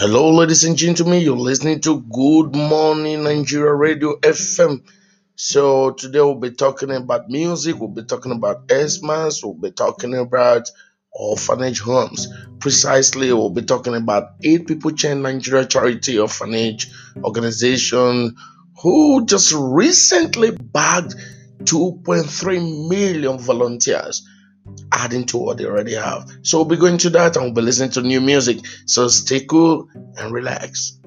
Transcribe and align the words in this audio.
Hello, 0.00 0.30
ladies 0.30 0.62
and 0.62 0.76
gentlemen. 0.76 1.20
You're 1.22 1.36
listening 1.36 1.80
to 1.80 2.00
Good 2.02 2.54
Morning 2.54 3.24
Nigeria 3.24 3.74
Radio 3.74 4.16
FM. 4.20 4.84
So 5.34 5.90
today 5.90 6.20
we'll 6.20 6.36
be 6.36 6.52
talking 6.52 6.92
about 6.92 7.28
music. 7.28 7.80
We'll 7.80 7.88
be 7.88 8.04
talking 8.04 8.30
about 8.30 8.70
Xmas. 8.70 9.42
We'll 9.42 9.54
be 9.54 9.72
talking 9.72 10.14
about 10.14 10.70
orphanage 11.10 11.80
homes. 11.80 12.28
Precisely, 12.60 13.32
we'll 13.32 13.50
be 13.50 13.62
talking 13.62 13.96
about 13.96 14.34
Eight 14.44 14.68
People 14.68 14.92
chain 14.92 15.22
Nigeria 15.22 15.66
Charity 15.66 16.16
Orphanage 16.20 16.92
Organization, 17.24 18.36
who 18.80 19.26
just 19.26 19.52
recently 19.52 20.52
bagged 20.52 21.16
2.3 21.64 22.88
million 22.88 23.36
volunteers 23.40 24.24
adding 24.92 25.26
to 25.26 25.38
what 25.38 25.58
they 25.58 25.64
already 25.64 25.94
have. 25.94 26.28
So 26.42 26.58
we'll 26.58 26.66
be 26.66 26.76
going 26.76 26.98
to 26.98 27.10
that 27.10 27.36
and 27.36 27.44
we'll 27.46 27.54
be 27.54 27.62
listening 27.62 27.90
to 27.90 28.02
new 28.02 28.20
music. 28.20 28.58
So 28.86 29.08
stay 29.08 29.44
cool 29.44 29.88
and 30.16 30.32
relax. 30.32 30.98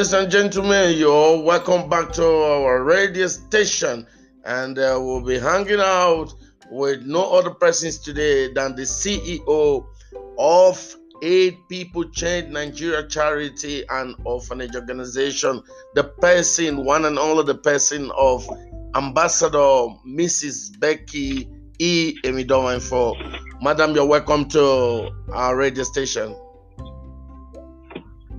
Ladies 0.00 0.14
and 0.14 0.30
gentlemen, 0.32 0.96
you're 0.96 1.42
welcome 1.42 1.86
back 1.90 2.10
to 2.10 2.24
our 2.24 2.82
radio 2.82 3.26
station, 3.26 4.06
and 4.46 4.78
uh, 4.78 4.96
we'll 4.98 5.20
be 5.20 5.38
hanging 5.38 5.78
out 5.78 6.32
with 6.70 7.02
no 7.02 7.30
other 7.34 7.50
persons 7.50 7.98
today 7.98 8.50
than 8.50 8.74
the 8.76 8.80
CEO 8.84 9.84
of 10.38 10.96
Eight 11.22 11.58
People 11.68 12.08
Change 12.12 12.48
Nigeria 12.48 13.06
Charity 13.08 13.84
and 13.90 14.14
Orphanage 14.24 14.74
Organization, 14.74 15.62
the 15.94 16.04
person, 16.04 16.82
one 16.86 17.04
and 17.04 17.18
only 17.18 17.44
the 17.44 17.56
person 17.58 18.10
of 18.16 18.48
Ambassador 18.94 19.58
Mrs. 20.08 20.80
Becky 20.80 21.46
E. 21.78 22.14
Emidomanfo. 22.24 23.60
Madam, 23.60 23.94
you're 23.94 24.06
welcome 24.06 24.48
to 24.48 25.10
our 25.34 25.56
radio 25.56 25.84
station. 25.84 26.34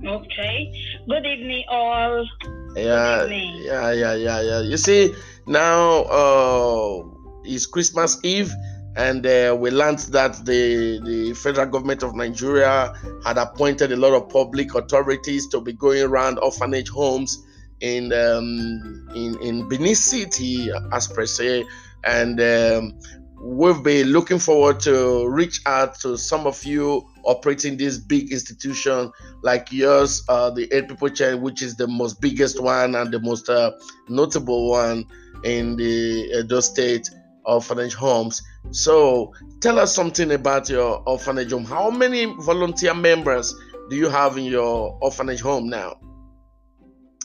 Okay. 0.04 0.72
Good 1.08 1.24
evening, 1.26 1.64
all. 1.70 2.26
Yeah, 2.74 3.22
evening. 3.24 3.62
yeah, 3.64 3.92
yeah, 3.92 4.14
yeah, 4.14 4.40
yeah. 4.40 4.60
You 4.60 4.76
see, 4.76 5.14
now 5.46 6.02
uh, 6.10 7.04
it's 7.44 7.66
Christmas 7.66 8.18
Eve, 8.24 8.52
and 8.96 9.24
uh, 9.24 9.56
we 9.58 9.70
learned 9.70 10.00
that 10.10 10.44
the 10.44 10.98
the 11.04 11.34
federal 11.34 11.66
government 11.66 12.02
of 12.02 12.16
Nigeria 12.16 12.92
had 13.24 13.38
appointed 13.38 13.92
a 13.92 13.96
lot 13.96 14.12
of 14.12 14.28
public 14.28 14.74
authorities 14.74 15.46
to 15.48 15.60
be 15.60 15.72
going 15.72 16.02
around 16.02 16.38
orphanage 16.40 16.88
homes 16.88 17.46
in 17.80 18.12
um, 18.12 19.08
in 19.14 19.38
in 19.40 19.68
Benin 19.68 19.94
City, 19.94 20.68
as 20.90 21.06
per 21.06 21.26
se, 21.26 21.64
and 22.04 22.40
um, 22.40 22.98
we've 23.42 23.82
been 23.82 24.08
looking 24.08 24.38
forward 24.38 24.78
to 24.80 25.26
reach 25.28 25.60
out 25.66 25.96
to 25.96 26.16
some 26.16 26.46
of 26.46 26.64
you 26.64 27.04
operating 27.24 27.76
this 27.76 27.98
big 27.98 28.30
institution 28.30 29.10
like 29.42 29.72
yours, 29.72 30.22
uh, 30.28 30.48
the 30.50 30.72
Eight 30.72 30.88
People 30.88 31.08
Chain, 31.08 31.42
which 31.42 31.60
is 31.60 31.74
the 31.76 31.88
most 31.88 32.20
biggest 32.20 32.62
one 32.62 32.94
and 32.94 33.12
the 33.12 33.18
most 33.18 33.48
uh, 33.48 33.72
notable 34.08 34.70
one 34.70 35.04
in 35.44 35.76
the 35.76 36.38
Edo 36.38 36.60
State 36.60 37.10
orphanage 37.44 37.94
homes. 37.94 38.40
So, 38.70 39.32
tell 39.60 39.80
us 39.80 39.92
something 39.92 40.30
about 40.30 40.68
your 40.68 41.02
orphanage 41.06 41.50
home. 41.50 41.64
How 41.64 41.90
many 41.90 42.26
volunteer 42.42 42.94
members 42.94 43.52
do 43.90 43.96
you 43.96 44.08
have 44.08 44.38
in 44.38 44.44
your 44.44 44.96
orphanage 45.02 45.40
home 45.40 45.68
now? 45.68 45.96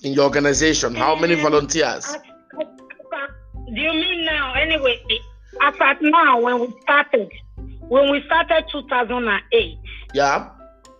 In 0.02 0.14
your 0.14 0.24
organization, 0.24 0.96
how 0.96 1.16
many 1.16 1.36
Um, 1.36 1.42
volunteers? 1.42 2.18
Do 3.74 3.82
you 3.82 3.92
mean 3.94 4.26
now? 4.26 4.54
Anyway, 4.56 5.00
as 5.62 5.74
at 5.82 6.02
now, 6.02 6.40
when 6.42 6.60
we 6.60 6.74
started, 6.82 7.30
when 7.88 8.12
we 8.12 8.22
started 8.26 8.66
2008, 8.72 9.78
Yeah, 10.14 10.50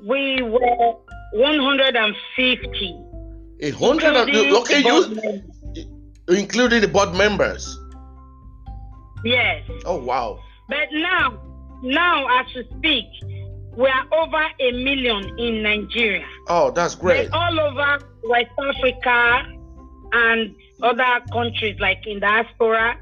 we 0.06 0.42
were 0.42 0.96
150. 1.34 2.96
a 3.62 3.72
hundred. 3.72 4.16
and- 4.16 4.56
Okay, 4.56 4.80
you 4.80 5.84
including 6.30 6.82
the 6.82 6.88
board 6.88 7.14
members. 7.16 7.78
Yes. 9.24 9.64
Oh 9.86 9.98
wow. 9.98 10.40
But 10.70 10.90
now, 10.92 11.40
now 11.82 12.28
as 12.40 12.46
we 12.56 12.64
speak, 12.78 13.06
we 13.76 13.88
are 13.88 14.06
over 14.12 14.44
a 14.60 14.72
million 14.84 15.38
in 15.40 15.64
Nigeria. 15.64 16.26
Oh, 16.50 16.72
that's 16.72 16.96
great. 16.96 17.30
But 17.32 17.38
all 17.38 17.60
over 17.60 18.00
West 18.24 18.52
Africa 18.60 19.46
and 20.14 20.56
other 20.84 21.22
countries 21.32 21.80
like 21.80 22.06
in 22.06 22.20
diaspora, 22.20 22.98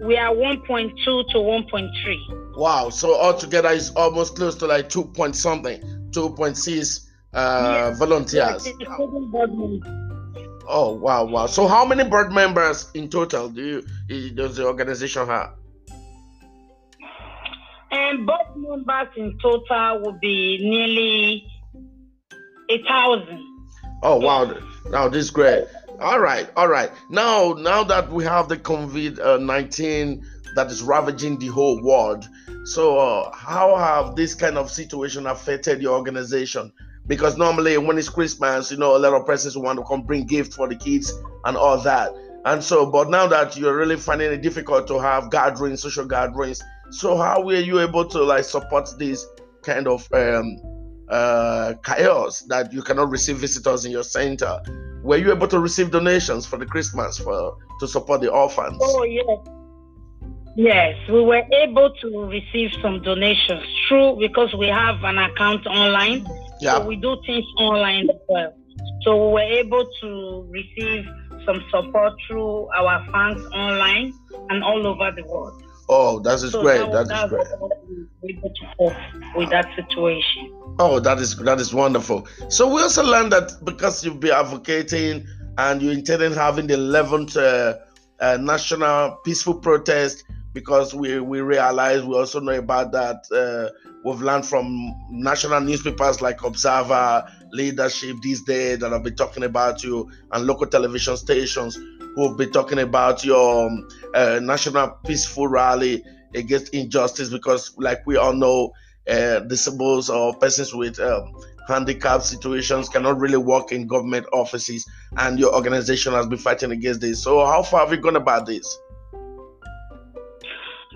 we 0.00 0.16
are 0.16 0.34
1.2 0.34 0.94
to 1.04 1.38
1.3. 1.38 2.56
Wow. 2.56 2.90
So 2.90 3.14
altogether, 3.18 3.70
it's 3.70 3.90
almost 3.90 4.36
close 4.36 4.54
to 4.56 4.66
like 4.66 4.88
two 4.88 5.04
point 5.04 5.36
something, 5.36 6.08
two 6.12 6.30
point 6.30 6.56
six 6.56 7.10
uh, 7.32 7.90
Yes. 7.90 7.98
volunteers. 7.98 8.66
Including 8.66 9.30
board 9.30 9.50
members. 9.52 10.04
Oh 10.66 10.94
wow, 10.94 11.24
wow. 11.24 11.46
So 11.46 11.66
how 11.68 11.84
many 11.84 12.04
board 12.04 12.32
members 12.32 12.90
in 12.94 13.08
total 13.10 13.48
do 13.48 13.84
you 14.08 14.30
does 14.30 14.56
the 14.56 14.66
organization 14.66 15.26
have? 15.26 15.52
And 17.90 18.26
board 18.26 18.46
members 18.56 19.08
in 19.16 19.38
total 19.42 20.00
will 20.00 20.18
be 20.20 20.58
nearly 20.62 21.44
a 22.70 22.82
thousand. 22.88 23.42
Oh 24.02 24.16
wow, 24.16 24.56
now 24.90 25.08
this 25.08 25.26
is 25.26 25.30
great. 25.30 25.66
All 26.04 26.20
right, 26.20 26.50
all 26.54 26.68
right. 26.68 26.90
Now, 27.08 27.54
now 27.54 27.82
that 27.84 28.12
we 28.12 28.24
have 28.24 28.50
the 28.50 28.58
COVID 28.58 29.40
nineteen 29.40 30.22
that 30.54 30.70
is 30.70 30.82
ravaging 30.82 31.38
the 31.38 31.46
whole 31.46 31.82
world, 31.82 32.28
so 32.64 32.98
uh, 32.98 33.34
how 33.34 33.74
have 33.74 34.14
this 34.14 34.34
kind 34.34 34.58
of 34.58 34.70
situation 34.70 35.26
affected 35.26 35.80
your 35.80 35.96
organization? 35.96 36.70
Because 37.06 37.38
normally 37.38 37.78
when 37.78 37.96
it's 37.96 38.10
Christmas, 38.10 38.70
you 38.70 38.76
know, 38.76 38.94
a 38.94 38.98
lot 38.98 39.14
of 39.14 39.24
persons 39.24 39.56
want 39.56 39.78
to 39.78 39.84
come 39.86 40.02
bring 40.02 40.26
gifts 40.26 40.56
for 40.56 40.68
the 40.68 40.76
kids 40.76 41.10
and 41.46 41.56
all 41.56 41.78
that. 41.78 42.12
And 42.44 42.62
so, 42.62 42.84
but 42.84 43.08
now 43.08 43.26
that 43.26 43.56
you're 43.56 43.74
really 43.74 43.96
finding 43.96 44.30
it 44.30 44.42
difficult 44.42 44.86
to 44.88 44.98
have 45.00 45.30
gatherings, 45.30 45.80
social 45.80 46.04
gatherings, 46.04 46.62
so 46.90 47.16
how 47.16 47.42
were 47.42 47.54
you 47.54 47.80
able 47.80 48.04
to 48.08 48.22
like 48.22 48.44
support 48.44 48.90
this 48.98 49.24
kind 49.62 49.88
of 49.88 50.06
um, 50.12 50.58
uh, 51.08 51.74
chaos 51.84 52.40
that 52.42 52.72
you 52.72 52.82
cannot 52.82 53.10
receive 53.10 53.36
visitors 53.36 53.84
in 53.84 53.92
your 53.92 54.02
center? 54.04 54.58
Were 55.02 55.16
you 55.16 55.30
able 55.32 55.48
to 55.48 55.58
receive 55.58 55.90
donations 55.90 56.46
for 56.46 56.56
the 56.56 56.66
Christmas 56.66 57.18
for 57.18 57.56
to 57.80 57.88
support 57.88 58.20
the 58.20 58.30
orphans? 58.30 58.78
Oh 58.80 59.04
yes. 59.04 59.54
Yes, 60.56 60.94
we 61.08 61.20
were 61.20 61.42
able 61.62 61.92
to 62.00 62.26
receive 62.26 62.70
some 62.80 63.02
donations 63.02 63.64
through 63.88 64.18
because 64.20 64.54
we 64.54 64.68
have 64.68 65.02
an 65.02 65.18
account 65.18 65.66
online. 65.66 66.24
yeah. 66.60 66.74
So 66.74 66.86
we 66.86 66.94
do 66.96 67.20
things 67.26 67.44
online 67.58 68.08
as 68.08 68.16
well. 68.28 68.54
So 69.02 69.26
we 69.26 69.32
were 69.32 69.40
able 69.40 69.84
to 70.00 70.48
receive 70.50 71.04
some 71.44 71.62
support 71.70 72.12
through 72.26 72.68
our 72.76 73.04
fans 73.10 73.44
online 73.52 74.12
and 74.48 74.62
all 74.62 74.86
over 74.86 75.10
the 75.10 75.24
world. 75.24 75.63
Oh, 75.88 76.20
that 76.20 76.42
is 76.42 76.52
so 76.52 76.62
great. 76.62 76.90
that, 76.92 77.08
That 77.08 77.24
is 77.24 77.30
great. 77.30 77.46
what 77.58 77.72
we 77.88 77.96
were 77.96 78.30
able 78.30 78.48
to 78.48 78.66
cope 78.78 79.36
with 79.36 79.50
that 79.50 79.66
situation. 79.76 80.50
Oh, 80.78 80.98
that 81.00 81.18
is 81.18 81.36
that 81.36 81.60
is 81.60 81.74
wonderful. 81.74 82.26
So 82.48 82.72
we 82.74 82.80
also 82.80 83.04
learned 83.04 83.32
that 83.32 83.52
because 83.64 84.04
you've 84.04 84.20
been 84.20 84.32
advocating 84.32 85.26
and 85.58 85.82
you 85.82 85.90
intended 85.90 86.32
having 86.32 86.66
the 86.66 86.74
11th 86.74 87.36
uh, 87.36 87.78
uh, 88.20 88.38
national 88.38 89.18
peaceful 89.24 89.54
protest, 89.54 90.24
because 90.52 90.94
we 90.94 91.20
we 91.20 91.40
realize 91.40 92.02
we 92.02 92.14
also 92.16 92.40
know 92.40 92.52
about 92.52 92.92
that. 92.92 93.24
Uh, 93.30 93.70
we've 94.04 94.22
learned 94.22 94.46
from 94.46 94.94
national 95.10 95.60
newspapers 95.60 96.22
like 96.22 96.42
Observer, 96.42 97.24
Leadership 97.52 98.16
these 98.22 98.42
days 98.42 98.78
that 98.78 98.90
have 98.90 99.02
been 99.02 99.16
talking 99.16 99.44
about 99.44 99.84
you, 99.84 100.10
and 100.32 100.46
local 100.46 100.66
television 100.66 101.16
stations 101.16 101.78
who 102.14 102.28
have 102.28 102.36
been 102.36 102.50
talking 102.50 102.78
about 102.78 103.24
your 103.24 103.66
um, 103.66 103.88
uh, 104.14 104.40
national 104.42 104.88
peaceful 105.04 105.48
rally 105.48 106.04
against 106.34 106.74
injustice. 106.74 107.30
Because, 107.30 107.74
like 107.78 108.06
we 108.06 108.16
all 108.16 108.32
know, 108.32 108.72
uh, 109.08 109.40
disabled 109.40 110.08
or 110.10 110.34
persons 110.36 110.74
with 110.74 110.98
um, 111.00 111.32
handicap 111.68 112.22
situations 112.22 112.88
cannot 112.88 113.18
really 113.18 113.36
work 113.36 113.72
in 113.72 113.86
government 113.86 114.26
offices, 114.32 114.86
and 115.18 115.38
your 115.38 115.54
organization 115.54 116.12
has 116.12 116.26
been 116.26 116.38
fighting 116.38 116.70
against 116.70 117.00
this. 117.00 117.22
So, 117.22 117.44
how 117.44 117.62
far 117.62 117.80
have 117.80 117.90
you 117.90 117.98
gone 117.98 118.16
about 118.16 118.46
this? 118.46 118.78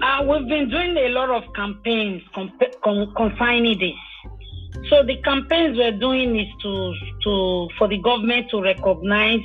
Uh, 0.00 0.22
we've 0.22 0.46
been 0.48 0.70
doing 0.70 0.96
a 0.96 1.08
lot 1.08 1.28
of 1.28 1.42
campaigns 1.54 2.22
comp- 2.32 2.62
con- 2.84 3.12
concerning 3.16 3.78
this. 3.78 3.94
So 4.90 5.02
the 5.02 5.16
campaigns 5.22 5.76
we're 5.76 5.98
doing 5.98 6.38
is 6.38 6.46
to 6.62 6.94
to 7.24 7.68
for 7.76 7.88
the 7.88 7.98
government 7.98 8.48
to 8.50 8.62
recognize 8.62 9.40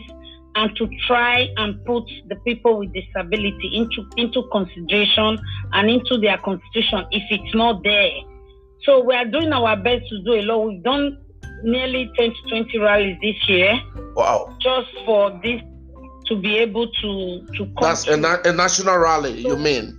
and 0.55 0.75
to 0.75 0.87
try 1.07 1.47
and 1.57 1.83
put 1.85 2.03
the 2.27 2.35
people 2.45 2.77
with 2.79 2.93
disability 2.93 3.71
into 3.73 4.07
into 4.17 4.43
consideration 4.51 5.37
and 5.73 5.89
into 5.89 6.17
their 6.19 6.37
constitution 6.37 7.05
if 7.11 7.23
it's 7.31 7.55
not 7.55 7.83
there. 7.83 8.11
So 8.83 9.03
we 9.03 9.15
are 9.15 9.25
doing 9.25 9.51
our 9.53 9.75
best 9.77 10.07
to 10.09 10.23
do 10.23 10.33
a 10.33 10.41
lot. 10.41 10.67
We've 10.67 10.83
done 10.83 11.17
nearly 11.63 12.11
10 12.17 12.29
to 12.29 12.49
20 12.49 12.77
rallies 12.79 13.17
this 13.21 13.35
year 13.47 13.79
Wow, 14.15 14.53
just 14.59 14.89
for 15.05 15.31
this 15.43 15.61
to 16.27 16.35
be 16.35 16.57
able 16.57 16.87
to 16.87 17.45
to 17.57 17.65
come 17.65 17.73
that's 17.81 18.07
a, 18.07 18.17
na- 18.17 18.41
a 18.43 18.51
national 18.51 18.97
rally, 18.97 19.39
you 19.41 19.57
mean? 19.57 19.97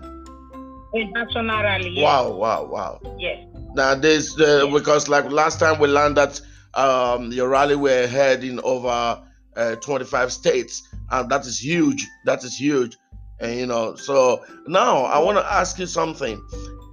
a 0.95 1.05
national 1.11 1.63
rally. 1.63 1.91
Yes. 1.91 2.03
Wow, 2.05 2.31
wow, 2.33 2.65
wow. 2.65 3.01
Yes. 3.19 3.47
Now, 3.75 3.95
this 3.95 4.39
uh, 4.39 4.67
because 4.73 5.09
like 5.09 5.31
last 5.31 5.59
time 5.59 5.81
we 5.81 5.89
learned 5.89 6.17
that 6.17 6.41
um, 6.75 7.33
your 7.33 7.49
rally 7.49 7.77
were 7.77 8.07
held 8.07 8.45
in 8.45 8.61
over 8.61 9.21
uh, 9.57 9.77
25 9.77 10.33
states, 10.33 10.89
and 11.11 11.31
that 11.31 11.47
is 11.47 11.63
huge. 11.63 12.07
That 12.25 12.45
is 12.45 12.59
huge, 12.59 12.97
and 13.41 13.59
you 13.59 13.67
know. 13.67 13.95
So 13.97 14.45
now 14.67 15.05
I 15.05 15.19
want 15.19 15.39
to 15.39 15.53
ask 15.53 15.79
you 15.79 15.87
something. 15.87 16.43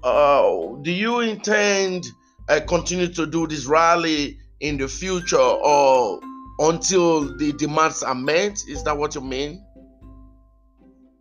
Uh, 0.03 0.75
do 0.81 0.91
you 0.91 1.19
intend 1.19 2.05
uh, 2.49 2.59
continue 2.67 3.07
to 3.07 3.25
do 3.25 3.47
this 3.47 3.65
rally 3.65 4.37
in 4.59 4.77
the 4.77 4.87
future, 4.87 5.37
or 5.37 6.19
until 6.59 7.37
the 7.37 7.53
demands 7.53 8.03
are 8.03 8.15
met? 8.15 8.57
Is 8.67 8.83
that 8.83 8.97
what 8.97 9.15
you 9.15 9.21
mean? 9.21 9.65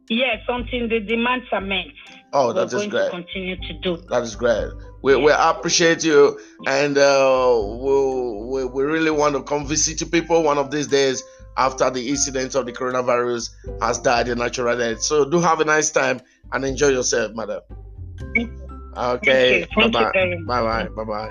Yes, 0.09 0.39
something 0.47 0.89
the 0.89 1.01
demands 1.01 1.47
are 1.53 1.61
met. 1.61 1.87
Oh, 2.33 2.53
that 2.53 2.67
is 2.67 2.75
going 2.75 2.91
great. 2.91 3.05
to 3.05 3.11
continue 3.11 3.57
to 3.57 3.73
do. 3.75 3.97
That 4.09 4.23
is 4.23 4.35
great. 4.35 4.73
We, 5.03 5.17
we 5.17 5.33
appreciate 5.33 6.05
you, 6.05 6.39
and 6.67 6.99
uh, 6.99 7.59
we, 7.63 8.45
we, 8.45 8.65
we 8.67 8.83
really 8.85 9.11
want 9.11 9.35
to 9.35 9.43
come 9.43 9.67
visit 9.67 10.01
you 10.01 10.07
people 10.07 10.43
one 10.43 10.59
of 10.59 10.71
these 10.71 10.87
days 10.89 11.23
after 11.57 11.91
the 11.91 12.09
incident 12.09 12.55
of 12.55 12.67
the 12.67 12.73
coronavirus 12.73 13.51
has 13.81 13.99
died 13.99 14.29
a 14.29 14.35
natural 14.35 14.77
death. 14.77 15.03
So 15.03 15.29
do 15.29 15.41
have 15.41 15.61
a 15.61 15.65
nice 15.65 15.91
time 15.91 16.21
and 16.53 16.65
enjoy 16.65 16.89
yourself, 16.89 17.33
madam. 17.35 17.61
Okay. 18.97 19.67
Bye 19.75 19.89
bye. 19.89 20.13
Bye 20.47 20.63
bye. 20.63 20.89
Bye 20.97 21.05
bye. 21.05 21.31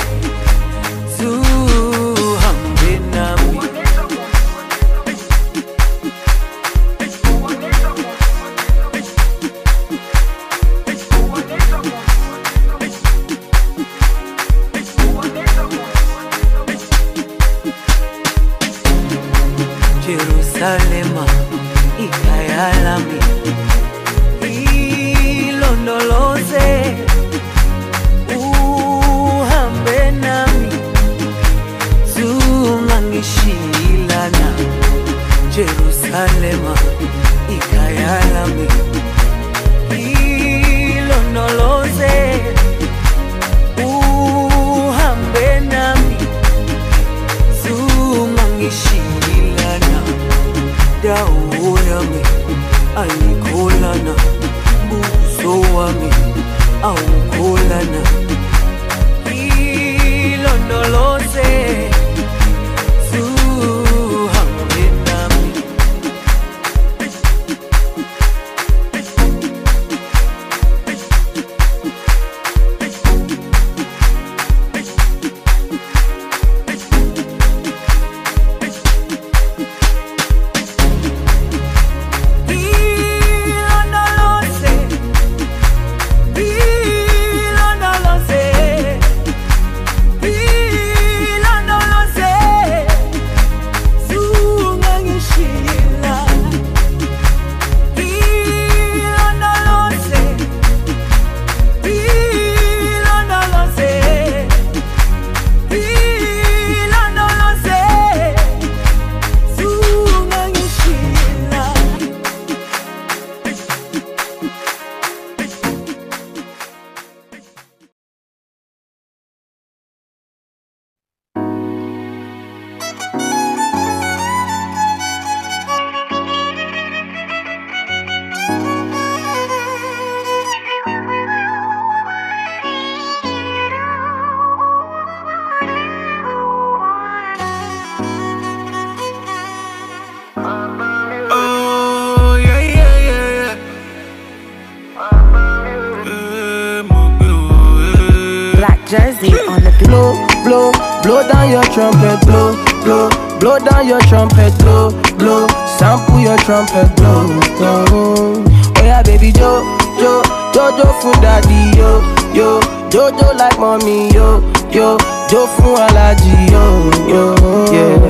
Black 149.21 149.49
on 149.49 149.61
the 149.63 149.69
beat. 149.77 149.87
blow, 149.87 150.13
blow, 150.43 150.71
blow 151.03 151.21
down 151.29 151.49
your 151.49 151.63
trumpet, 151.69 152.19
blow, 152.25 152.57
blow, 152.83 153.09
blow 153.39 153.59
down 153.59 153.87
your 153.87 154.01
trumpet, 154.09 154.49
blow, 154.59 154.89
blow, 155.17 155.47
sample 155.77 156.19
your 156.19 156.37
trumpet, 156.41 156.89
blow, 156.97 157.27
blow. 157.57 157.85
Oh 157.93 158.83
yeah, 158.83 159.03
baby, 159.03 159.31
jo, 159.31 159.61
jo, 160.01 160.21
jojo 160.53 160.89
fun 161.01 161.13
daddy, 161.21 161.77
yo, 161.77 162.01
yo, 162.33 162.59
jojo 162.89 163.37
like 163.37 163.57
mommy, 163.59 164.09
yo, 164.09 164.41
yo, 164.71 164.97
jo 165.29 165.45
fun 165.57 165.77
alaji, 165.77 166.33
yo, 166.49 166.63
yo, 167.05 167.35
yeah. 167.69 168.01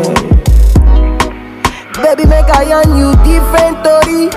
Baby, 2.01 2.25
make 2.25 2.49
I 2.49 2.63
yarn 2.63 2.95
you 2.97 3.11
different 3.27 3.77
story. 3.83 4.31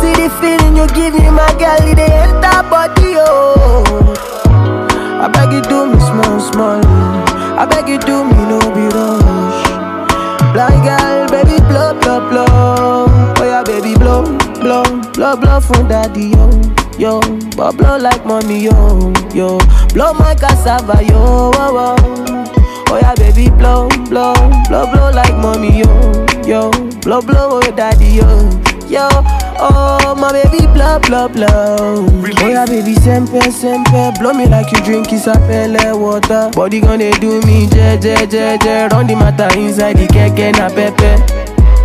See 0.00 0.14
the 0.18 0.28
feeling 0.40 0.76
you 0.76 0.86
give 0.88 1.14
me, 1.14 1.30
my 1.30 1.46
girl, 1.58 1.78
it 1.86 1.98
enter 1.98 2.62
body, 2.68 3.14
oh. 3.16 4.29
I 5.22 5.28
beg 5.28 5.52
you 5.52 5.62
do 5.62 5.86
me 5.92 5.98
small, 6.00 6.40
small. 6.40 6.80
I 7.58 7.66
beg 7.66 7.88
you 7.88 7.98
do 7.98 8.24
me 8.24 8.36
no 8.48 8.58
be 8.74 8.86
rush. 8.94 9.60
Blind 10.52 10.82
girl, 10.84 11.28
baby 11.28 11.58
blow, 11.68 11.94
blow, 12.00 12.20
blow. 12.28 12.46
Oh 13.38 13.44
yeah, 13.44 13.62
baby 13.62 13.94
blow, 13.94 14.24
blow, 14.60 14.82
blow, 15.12 15.36
blow 15.36 15.60
from 15.60 15.88
daddy 15.88 16.30
yo, 16.30 16.50
yo. 16.98 17.20
But 17.56 17.76
blow 17.76 17.98
like 17.98 18.24
mommy 18.24 18.60
yo, 18.64 19.12
yo. 19.34 19.58
Blow 19.94 20.12
my 20.14 20.34
cassava 20.34 21.02
yo, 21.04 21.50
oh, 21.54 21.96
oh. 21.96 21.96
Oh 22.92 22.98
yeah, 22.98 23.14
baby, 23.14 23.50
blow, 23.50 23.88
blow, 24.08 24.34
blow, 24.68 24.86
blow 24.90 25.10
like 25.12 25.36
mommy, 25.36 25.78
yo, 25.78 26.26
yo, 26.44 26.70
blow, 27.02 27.20
blow, 27.22 27.60
oh 27.62 27.70
daddy, 27.76 28.06
yo, 28.18 28.26
yo. 28.88 29.08
Oh 29.62 30.14
my 30.16 30.32
baby, 30.32 30.66
blow, 30.72 30.98
blow, 31.00 31.28
blow. 31.28 32.06
Oh 32.42 32.48
yeah, 32.48 32.64
baby, 32.66 32.94
sempe, 32.94 33.40
sempe, 33.52 34.18
blow 34.18 34.32
me 34.32 34.46
like 34.46 34.72
you 34.72 34.80
drink 34.82 35.08
isapele 35.08 35.98
water. 35.98 36.50
Body 36.54 36.80
gonna 36.80 37.10
do 37.20 37.40
me, 37.42 37.66
je, 37.68 37.98
je, 38.00 38.16
je, 38.26 38.58
je. 38.62 38.88
Run 38.90 39.06
the 39.06 39.14
matter 39.16 39.48
inside 39.58 39.96
the 39.98 40.06
keke 40.06 40.52
na 40.56 40.68
pepe. 40.70 41.20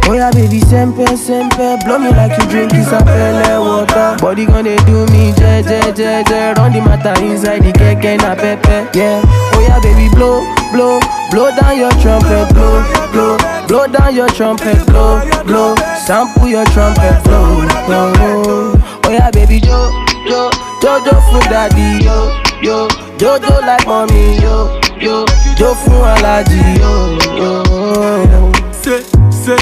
Oh 0.07 0.13
yeah, 0.13 0.29
baby, 0.31 0.59
sempe, 0.61 1.03
sempe 1.17 1.83
Blow 1.83 1.97
me 1.97 2.11
like 2.11 2.37
you 2.37 2.45
drink 2.47 2.71
isapele 2.73 3.57
water 3.59 4.15
Body 4.21 4.45
gonna 4.45 4.75
do 4.85 5.03
me, 5.07 5.33
je, 5.33 5.63
je, 5.65 5.81
je, 5.97 6.23
je 6.29 6.53
Run 6.57 6.71
the 6.73 6.81
matter 6.85 7.17
inside 7.25 7.63
the 7.63 7.71
keke 7.73 8.15
na 8.21 8.35
pepe 8.35 8.85
Yeah, 8.93 9.19
oh 9.25 9.61
yeah, 9.65 9.79
baby, 9.81 10.07
blow, 10.13 10.45
blow 10.71 10.99
Blow 11.31 11.49
down 11.59 11.79
your 11.79 11.89
trumpet, 11.97 12.53
blow, 12.53 12.85
blow 13.11 13.37
Blow 13.67 13.87
down 13.87 14.15
your 14.15 14.29
trumpet, 14.29 14.85
blow, 14.87 15.19
blow 15.45 15.75
Sample 16.05 16.47
your 16.47 16.65
trumpet, 16.65 17.23
blow, 17.23 17.65
blow 17.87 18.73
Oh 19.03 19.09
yeah, 19.09 19.31
baby, 19.31 19.59
jo, 19.59 19.91
jo 20.27 20.49
Jojo 20.81 21.15
for 21.31 21.41
daddy, 21.49 22.05
yo, 22.05 22.39
yo 22.61 22.87
Jojo 23.17 23.61
like 23.61 23.85
mommy, 23.87 24.37
yo, 24.41 24.79
yo 24.99 25.25
Jo 25.57 25.73
fún 25.73 26.03
alaji, 26.05 26.61
yo, 26.79 27.17
yo 27.35 28.51
Say, 28.71 29.01
say, 29.31 29.57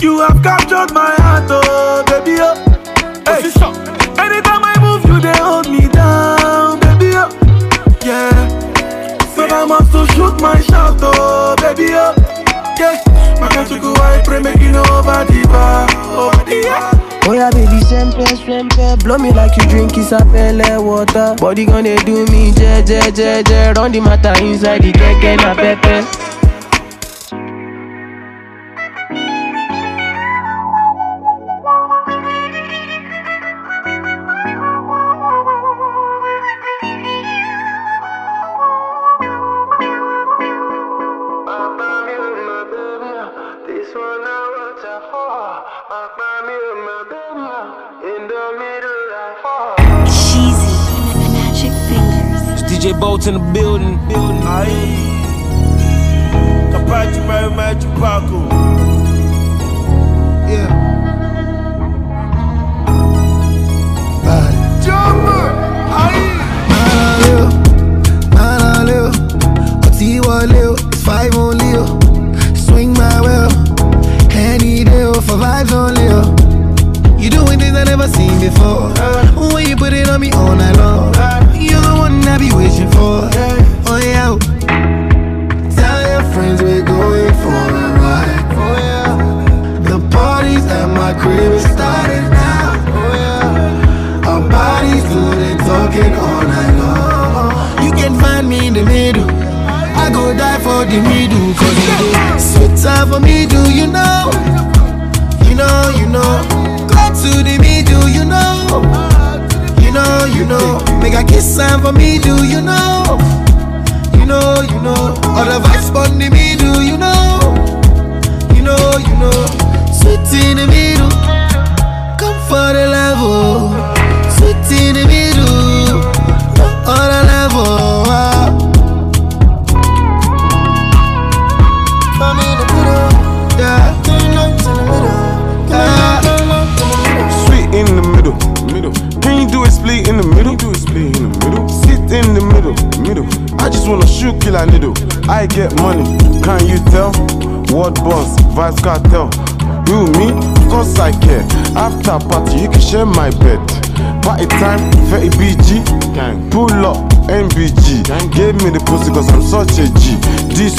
you 0.00 0.20
have 0.20 0.42
captured 0.42 0.92
my 0.92 1.14
heart, 1.18 1.44
oh 1.50 2.04
baby, 2.06 2.36
oh. 2.40 2.54
Hey. 3.24 3.48
Anytime 4.20 4.62
I 4.64 4.74
move, 4.80 5.04
you 5.06 5.20
they 5.20 5.36
hold 5.38 5.70
me 5.70 5.88
down, 5.88 6.78
baby, 6.80 7.12
oh. 7.16 7.30
Yeah. 8.04 8.48
So 9.34 9.46
I 9.46 9.64
must 9.64 9.90
shoot 10.14 10.40
my 10.40 10.60
shot, 10.60 10.98
oh 11.02 11.56
baby, 11.62 11.88
oh. 11.92 12.14
Yeah. 12.78 13.00
Go 13.80 13.94
I 13.94 14.22
pray 14.24 14.40
make 14.40 14.60
you 14.60 14.70
know 14.72 14.82
over 14.90 15.24
the 15.24 15.46
bar, 15.48 15.84
over 16.16 16.44
the 16.44 16.62
bar. 16.64 16.90
Oh 17.24 17.32
yeah, 17.32 17.50
baby, 17.50 17.80
sempe, 17.84 18.24
sempe. 18.44 19.02
Blow 19.04 19.18
me 19.18 19.32
like 19.32 19.56
you 19.56 19.68
drink 19.68 19.92
isapele 19.92 20.82
water. 20.82 21.34
Body 21.38 21.64
gonna 21.64 21.96
do 22.04 22.26
me, 22.26 22.52
je, 22.52 22.82
je, 22.84 23.00
je, 23.14 23.42
je. 23.46 23.72
Run 23.76 23.92
the 23.92 24.00
matter 24.00 24.34
inside 24.42 24.82
the 24.82 24.92
keke 24.92 25.36
na 25.36 25.54
pepe 25.54 26.02
fingers. 53.02 53.26
It's 53.26 53.26
DJ 53.26 53.26
Bolt 53.26 53.26
in 53.26 53.34
the 53.34 53.40
building. 53.52 53.98
building. 54.08 54.42
Aí, 54.46 54.96
capaz 56.72 57.12
de 57.12 57.20
mais 57.20 57.52
mais 57.54 57.78
Paco. 58.00 58.42
Nana 68.34 68.84
Waleo, 70.20 70.74
it's 70.74 71.02
five 71.02 71.34
only. 71.36 71.76
oh. 71.76 72.01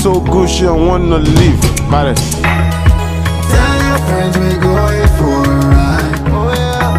So 0.04 0.20
good, 0.20 0.50
she 0.50 0.64
don't 0.64 0.86
wanna 0.86 1.18
leave. 1.18 1.62
Baddest. 1.90 2.42
Tell 2.44 3.78
your 3.88 4.00
friends 4.08 4.38
we're 4.38 4.60
going 4.60 5.08
for 5.18 5.40
a 5.48 5.60
ride. 5.72 6.20
Oh 6.28 6.52
yeah. 6.52 6.92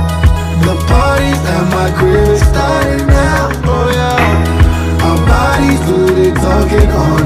The 0.64 0.74
parties 0.88 1.42
at 1.54 1.64
my 1.76 1.88
crib 1.98 2.28
is 2.28 2.40
starting 2.40 3.06
now. 3.06 3.50
Oh 3.74 3.88
yeah. 3.98 5.04
Our 5.04 5.18
bodies 5.28 5.80
do 5.88 5.98
the 6.16 6.28
talking 6.40 6.90
all 6.92 7.23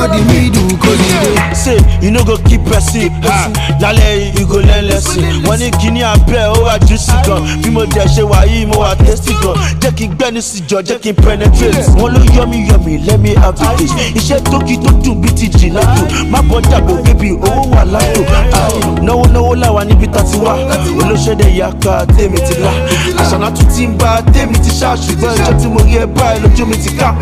for 0.00 0.08
the 0.08 0.20
middle 0.32 0.72
cause 0.80 0.96
you 0.96 1.20
do. 1.20 1.54
Say, 1.54 1.78
you 2.00 2.10
no 2.10 2.24
go 2.24 2.36
keep 2.48 2.64
person. 2.64 3.10
Ha, 3.28 3.50
lálẹ́ 3.80 4.32
yìí, 4.32 4.40
you 4.40 4.46
go 4.46 4.56
learn 4.58 4.86
lesson. 4.88 5.22
Wọ́n 5.44 5.58
ní 5.60 5.70
kíní 5.78 6.00
abẹ́, 6.02 6.48
ó 6.56 6.64
wà 6.64 6.78
juicy 6.86 7.12
gan. 7.26 7.40
Bí 7.62 7.70
mo 7.70 7.84
dẹ̀ 7.84 8.06
ṣe 8.08 8.22
wà 8.22 8.44
yìí, 8.46 8.66
mo 8.66 8.80
wà 8.80 8.96
tasty 8.96 9.34
gan. 9.42 9.54
Jẹ́ 9.80 9.92
kí 9.96 10.04
n 10.08 10.14
gbẹ́nu 10.16 10.40
sí 10.40 10.62
jọ, 10.68 10.80
jẹ́ 10.82 10.98
kí 11.02 11.10
n 11.12 11.14
penetrate. 11.14 11.84
Wọ́n 12.00 12.10
ló 12.14 12.20
yọ 12.36 12.46
mí 12.48 12.58
yọ 12.68 12.78
mí, 12.84 12.98
let 13.06 13.20
me 13.20 13.34
have 13.34 13.54
taste. 13.56 13.92
Iṣẹ́ 14.16 14.40
tókì 14.50 14.76
tó 14.80 14.90
dùn 15.04 15.20
bí 15.20 15.28
ti 15.34 15.48
jìnnà 15.48 15.80
tó. 15.80 16.02
Má 16.30 16.38
bọ́ 16.48 16.60
dàgbò 16.70 16.94
bébí, 17.04 17.30
owó 17.36 17.68
wà 17.74 17.84
látò. 17.84 18.22
Náwó 19.02 19.26
náwó 19.32 19.54
làwa 19.54 19.84
níbi 19.84 20.06
tá 20.08 20.22
ti 20.22 20.36
wá. 20.38 20.56
Olóṣèdè 21.00 21.48
yaka, 21.56 22.06
tèmi 22.16 22.38
ti 22.40 22.54
là. 22.62 22.70
Àṣànà 23.20 23.50
tún 23.52 23.66
ti 23.68 23.86
ń 23.86 23.96
bá 23.98 24.22
tèmi 24.32 24.56
ti 24.64 24.70
ṣá. 24.70 24.96
Ṣùgbọ́n 24.96 25.36
ìjọ 25.36 25.52
tí 25.60 25.66
mo 25.68 25.80
rí 25.84 25.96
ẹ 25.98 26.06
báyìí 26.06 26.40
lójú 26.42 26.66
mi 26.66 26.76
ti 26.76 26.88
ká. 26.96 27.14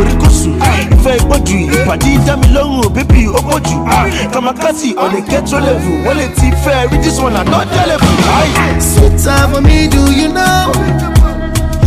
Orí 0.00 0.12
kò 0.20 0.28
sùn, 0.28 0.54
ìfẹ́ 0.92 1.16
ìpọ́jù, 1.20 1.56
ìpàdé 1.72 2.08
dá 2.26 2.36
mi 2.36 2.46
lọ́rùn, 2.56 2.88
bébí 2.94 3.26
ó 3.28 3.40
pọ̀jù. 3.48 3.78
Ah. 3.90 4.06
Kamakati 4.32 4.94
on 4.98 5.14
a 5.16 5.20
ghetto 5.20 5.58
level. 5.58 5.94
Wọ́n 6.04 6.16
lè 6.20 6.26
ti 6.38 6.46
fẹ́ 6.64 6.88
rí 6.90 6.98
this 7.02 7.18
one 7.20 7.36
another 7.36 7.86
level. 7.86 8.08
Aye. 8.38 8.80
Sweet 8.80 9.14
time 9.24 9.50
for 9.52 9.60
me, 9.60 9.88
do 9.88 10.02
you 10.20 10.28
know? 10.28 10.72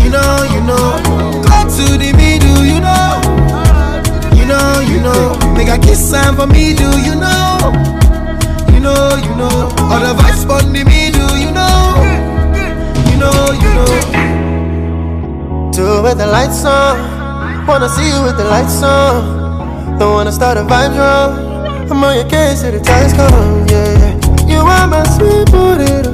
You 0.04 0.10
know, 0.10 0.44
you 0.54 0.62
know. 0.70 0.88
Go 1.46 1.58
to 1.76 1.86
the 2.02 2.12
middle, 2.20 2.66
you 2.66 2.80
know. 2.80 3.22
You 4.38 4.46
know, 4.46 4.80
you 4.92 5.00
know. 5.06 5.24
Make 5.56 5.70
a 5.70 5.78
kiss 5.78 6.12
time 6.12 6.36
for 6.36 6.48
me, 6.48 6.74
do 6.74 6.90
you 7.08 7.16
know? 7.16 7.72
You 8.74 8.80
know, 8.86 9.16
you 9.26 9.34
know. 9.40 9.70
All 9.92 10.00
the 10.06 10.14
vibes 10.20 10.44
on 10.50 10.74
the 10.74 10.84
middle, 10.84 11.38
you 11.38 11.52
know. 11.52 11.78
You 13.10 13.18
know, 13.22 13.52
you 13.64 13.70
know. 13.78 13.92
Do 15.72 16.02
with 16.04 16.18
the 16.18 16.28
lights 16.28 16.66
on. 16.66 16.98
Wanna 17.68 17.88
see 17.90 18.08
you 18.10 18.22
with 18.24 18.38
the 18.38 18.44
lights 18.44 18.82
on. 18.84 19.41
Don't 20.02 20.16
wanna 20.16 20.32
start 20.32 20.58
a 20.58 20.62
vibe 20.64 20.96
drum. 20.96 21.92
I'm 21.92 22.04
on 22.04 22.16
your 22.16 22.28
case 22.28 22.64
till 22.64 22.72
the 22.72 22.80
times 22.80 23.14
come, 23.14 23.68
yeah. 23.70 24.18
You 24.50 24.66
are 24.66 24.88
my 24.88 25.04
sweet 25.14 25.46
potato. 25.54 26.10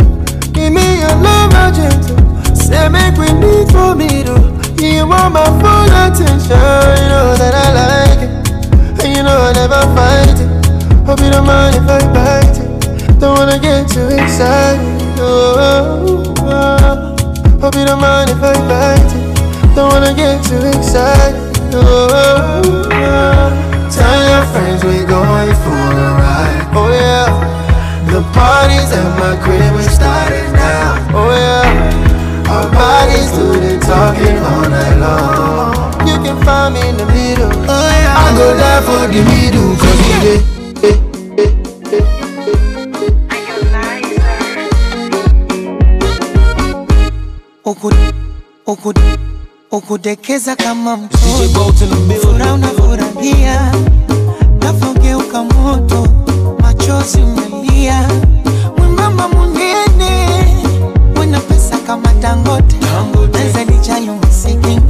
Give 0.52 0.74
me 0.74 1.00
your 1.00 1.16
love, 1.24 1.54
my 1.56 1.72
gentle. 1.72 2.20
Say 2.54 2.90
make 2.90 3.16
we 3.16 3.32
meet 3.40 3.72
for 3.72 3.96
me, 3.96 4.24
though. 4.28 4.44
You 4.84 5.08
want 5.08 5.32
my 5.40 5.48
full 5.64 5.88
attention, 6.04 6.60
you 7.00 7.08
know 7.16 7.32
that 7.40 7.54
I 7.56 7.68
like 7.80 8.20
it. 8.28 9.06
And 9.06 9.16
you 9.16 9.24
know 9.24 9.40
I 9.40 9.54
never 9.56 9.80
fight 9.96 10.36
it. 10.36 10.52
Hope 11.08 11.22
you 11.22 11.32
don't 11.32 11.48
mind 11.48 11.78
if 11.80 11.88
I 11.88 12.04
bite 12.12 12.60
it. 12.60 13.20
Don't 13.22 13.40
wanna 13.40 13.58
get 13.58 13.88
too 13.88 14.10
excited. 14.12 14.84
Oh, 15.18 15.56
oh, 15.64 16.34
oh. 16.44 17.60
Hope 17.62 17.76
you 17.76 17.86
don't 17.86 18.02
mind 18.02 18.32
if 18.32 18.44
I 18.44 18.52
bite 18.68 19.16
it. 19.16 19.76
Don't 19.76 19.94
wanna 19.94 20.14
get 20.14 20.44
too 20.44 20.60
excited. 20.76 21.40
Oh, 21.74 22.10
oh. 22.12 22.37
Parties 28.38 28.92
at 29.00 29.08
my 29.20 29.34
crib 29.44 29.74
we 29.76 29.84
started 29.84 30.48
now. 30.54 31.18
Oh 31.20 31.32
yeah. 31.44 32.52
Our 32.54 32.68
bodies 32.72 33.30
do 33.38 33.46
the 33.64 33.74
talking 33.90 34.38
all 34.50 34.70
night 34.70 34.98
long. 35.04 35.74
You 36.08 36.18
can 36.24 36.38
find 36.46 36.74
me 36.76 36.82
in 36.90 36.96
the 36.98 37.06
middle. 37.06 37.52
Oh 37.74 37.90
yeah. 38.00 38.24
I 38.24 38.28
go 38.38 38.48
die 38.62 38.82
for 38.88 39.04
the 39.14 39.22
middle 39.32 39.76
cause 39.82 40.02
we 40.24 41.38
uku- 48.66 48.94
ukudekeza 49.72 50.56
kama 50.56 50.98
mtoto 50.98 51.74
furaha 52.22 52.54
unafurahia 52.54 53.72
nafogeuka 54.62 55.44
moto 55.44 56.08
machozi 56.62 57.18
umelia 57.22 58.10
kama 61.88 62.14
dangote. 62.22 62.76
Lijali 63.70 64.10
umasikini 64.10 64.82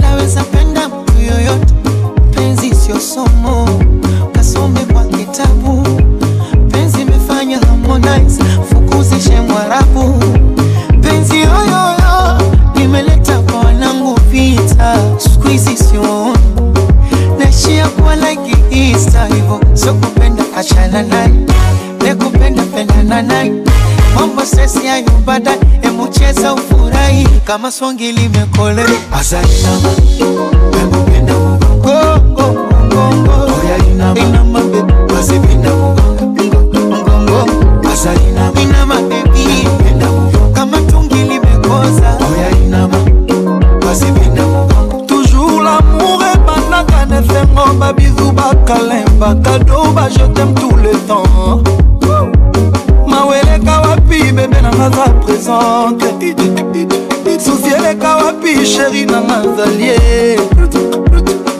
naweza 0.00 0.42
penda 0.44 0.88
mtu 0.88 1.12
yoyote. 1.22 1.74
Penzi 2.34 2.74
sio 2.74 3.00
somo. 3.00 3.68
Kasome 4.32 4.80
kwa 4.80 5.04
kitabu. 5.04 5.86
Penzi 6.70 7.00
imefanya 7.02 7.58
harmonize. 7.58 8.42
Fukuzishe 8.68 9.40
mwarabu. 9.40 10.14
Penzi 11.02 11.36
yoyoyo 11.40 12.38
imeleta 12.84 13.38
kwa 13.40 13.60
wanangu 13.60 14.18
vita. 14.30 14.96
Skuizi 15.18 15.76
sioni. 15.76 16.38
Naishia 17.38 17.88
kuwa 17.88 18.16
like 18.16 18.56
Easter 18.70 19.26
hivyo. 19.26 19.60
Sio 19.74 19.94
kupenda 19.94 20.44
achana 20.56 21.02
naye. 21.02 21.30
Nekupenda 22.04 22.62
pendana 22.62 23.22
naye 23.22 23.52
prosesi 24.44 24.86
ya 24.86 25.00
nyumbada 25.02 25.56
emucheza 25.82 26.54
ufurahi 26.54 27.28
kama 27.44 27.70
swangi 27.72 28.12
limekole 28.12 28.84
azainama 29.12 29.88
wemupenda 30.72 31.34
mugongo 31.34 32.54
oyainama 33.62 34.60
wazipinda 35.14 35.70
mugongo 36.90 37.46
azainama 37.92 38.60
inama 38.60 38.94
bebi 39.02 39.68
kama 40.52 40.80
tungi 40.80 41.14
limekoza 41.14 42.18
oyainama 42.32 42.96
wazipinda 43.86 44.42
mugongo 44.42 45.04
toujours 45.06 45.62
l'amour 45.64 46.22
ebanaka 46.34 47.06
nesengo 47.06 47.72
babizu 47.78 48.32
bakalemba 48.32 49.34
kado 49.34 49.84
bajetem 49.94 50.54
tout 50.54 50.76
le 50.82 50.92
temps. 51.08 51.63
Présente. 55.44 56.02
Susi 57.38 57.70
eleka 57.74 58.16
wapi 58.16 58.66
sheri 58.66 59.04
nanga 59.06 59.42
zalie 59.56 60.38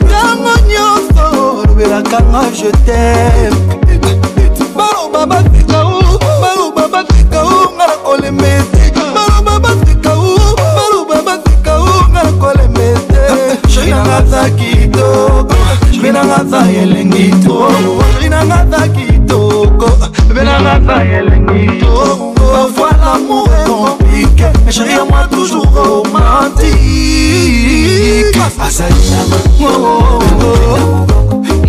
ntango 0.01 0.55
nyonso 0.68 1.25
olobelakanga 1.61 2.42
je 2.55 2.70
tem 2.87 3.55
baloba 4.77 5.27
batika 5.27 5.85
u 5.85 6.18
baloba 6.40 6.88
batika 6.88 7.44
u 7.44 7.75
nga 7.75 7.87
na 7.87 7.97
kolemete 8.05 8.92
baloba 9.14 9.59
batika 9.59 10.12
u 10.14 10.37
baloba 10.57 11.23
batika 11.27 11.81
u 11.81 12.11
nga 12.12 12.23
na 12.23 12.33
kolemete 12.33 13.23
sheri 13.68 13.90
nanga 13.90 14.25
za 14.31 14.51
kitoko 14.51 15.55
sheri 15.92 16.12
nanga 16.12 16.44
za 16.51 16.70
elengi 16.83 17.31
to 17.47 17.68
sheri 18.12 18.29
nanga 18.29 18.66
za 18.70 18.88
kitoko 18.88 19.90
bebe 20.29 20.42
nanga 20.44 20.81
za 20.87 21.03
elengi 21.05 21.81
to 21.81 22.34
l'amour 23.14 23.48
est 23.48 23.68
compliqué. 23.68 24.44
Mais 24.64 24.72
chérie, 24.72 24.94
moi 25.09 25.27
toujours 25.31 25.66
romantique. 25.74 26.74
Azali 28.61 28.94
nama 29.11 29.37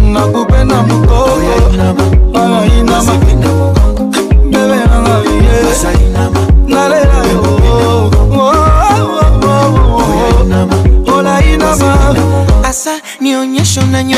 Nakoupe 0.02 0.64
na 0.64 0.82
moukoro 0.84 1.54
Ayi 2.34 2.84
nama 2.84 3.14
Bebe 4.52 4.80
nanga 4.90 5.16
vie 5.22 5.72
Azali 5.72 6.06
nama 6.14 6.40
Nalela 6.68 7.20
yo. 7.32 7.40
Oh, 7.62 8.10
oh, 8.32 9.20
oh, 11.08 11.14
Ola 11.14 11.36
inama 11.44 11.90
Asa 12.64 12.92
nionyesho 13.22 13.82
na 13.92 14.04
nyo 14.04 14.18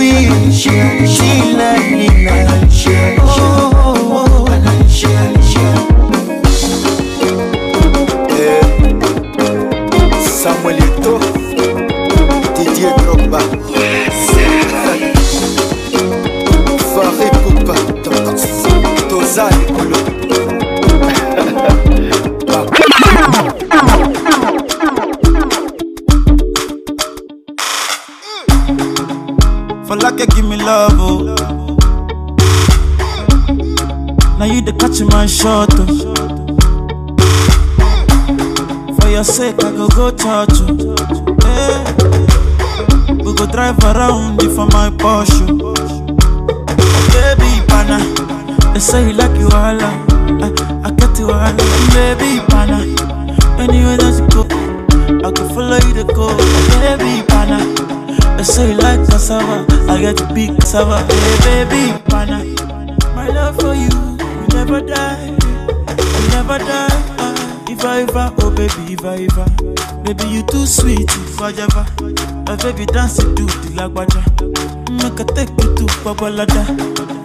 wichilalina 0.00 1.06
Samuel 1.06 2.69
cassava. 60.70 60.98
Hey, 61.42 61.64
baby, 61.64 62.02
pana. 62.08 62.44
My 63.14 63.28
love 63.28 63.56
for 63.60 63.74
you, 63.74 63.88
will 63.90 64.48
never 64.54 64.80
die, 64.80 65.30
will 65.36 66.28
never 66.30 66.58
die. 66.58 66.88
Ah, 67.18 67.64
if 67.68 67.84
I 67.84 68.02
ever, 68.02 68.32
oh 68.38 68.50
baby, 68.50 68.94
if 68.94 69.04
I 69.04 69.26
ever, 69.26 69.46
baby 70.04 70.24
you 70.28 70.42
too 70.44 70.66
sweet, 70.66 71.10
if 71.10 71.40
I 71.40 71.50
ever, 71.50 71.84
my 72.46 72.56
baby 72.56 72.86
dance 72.86 73.16
to 73.16 73.24
the 73.24 73.70
lagwaja. 73.74 74.22
Make 75.02 75.20
I 75.20 75.24
take 75.34 75.50
you 75.50 75.74
to 75.74 75.84
Babalada. 76.04 76.62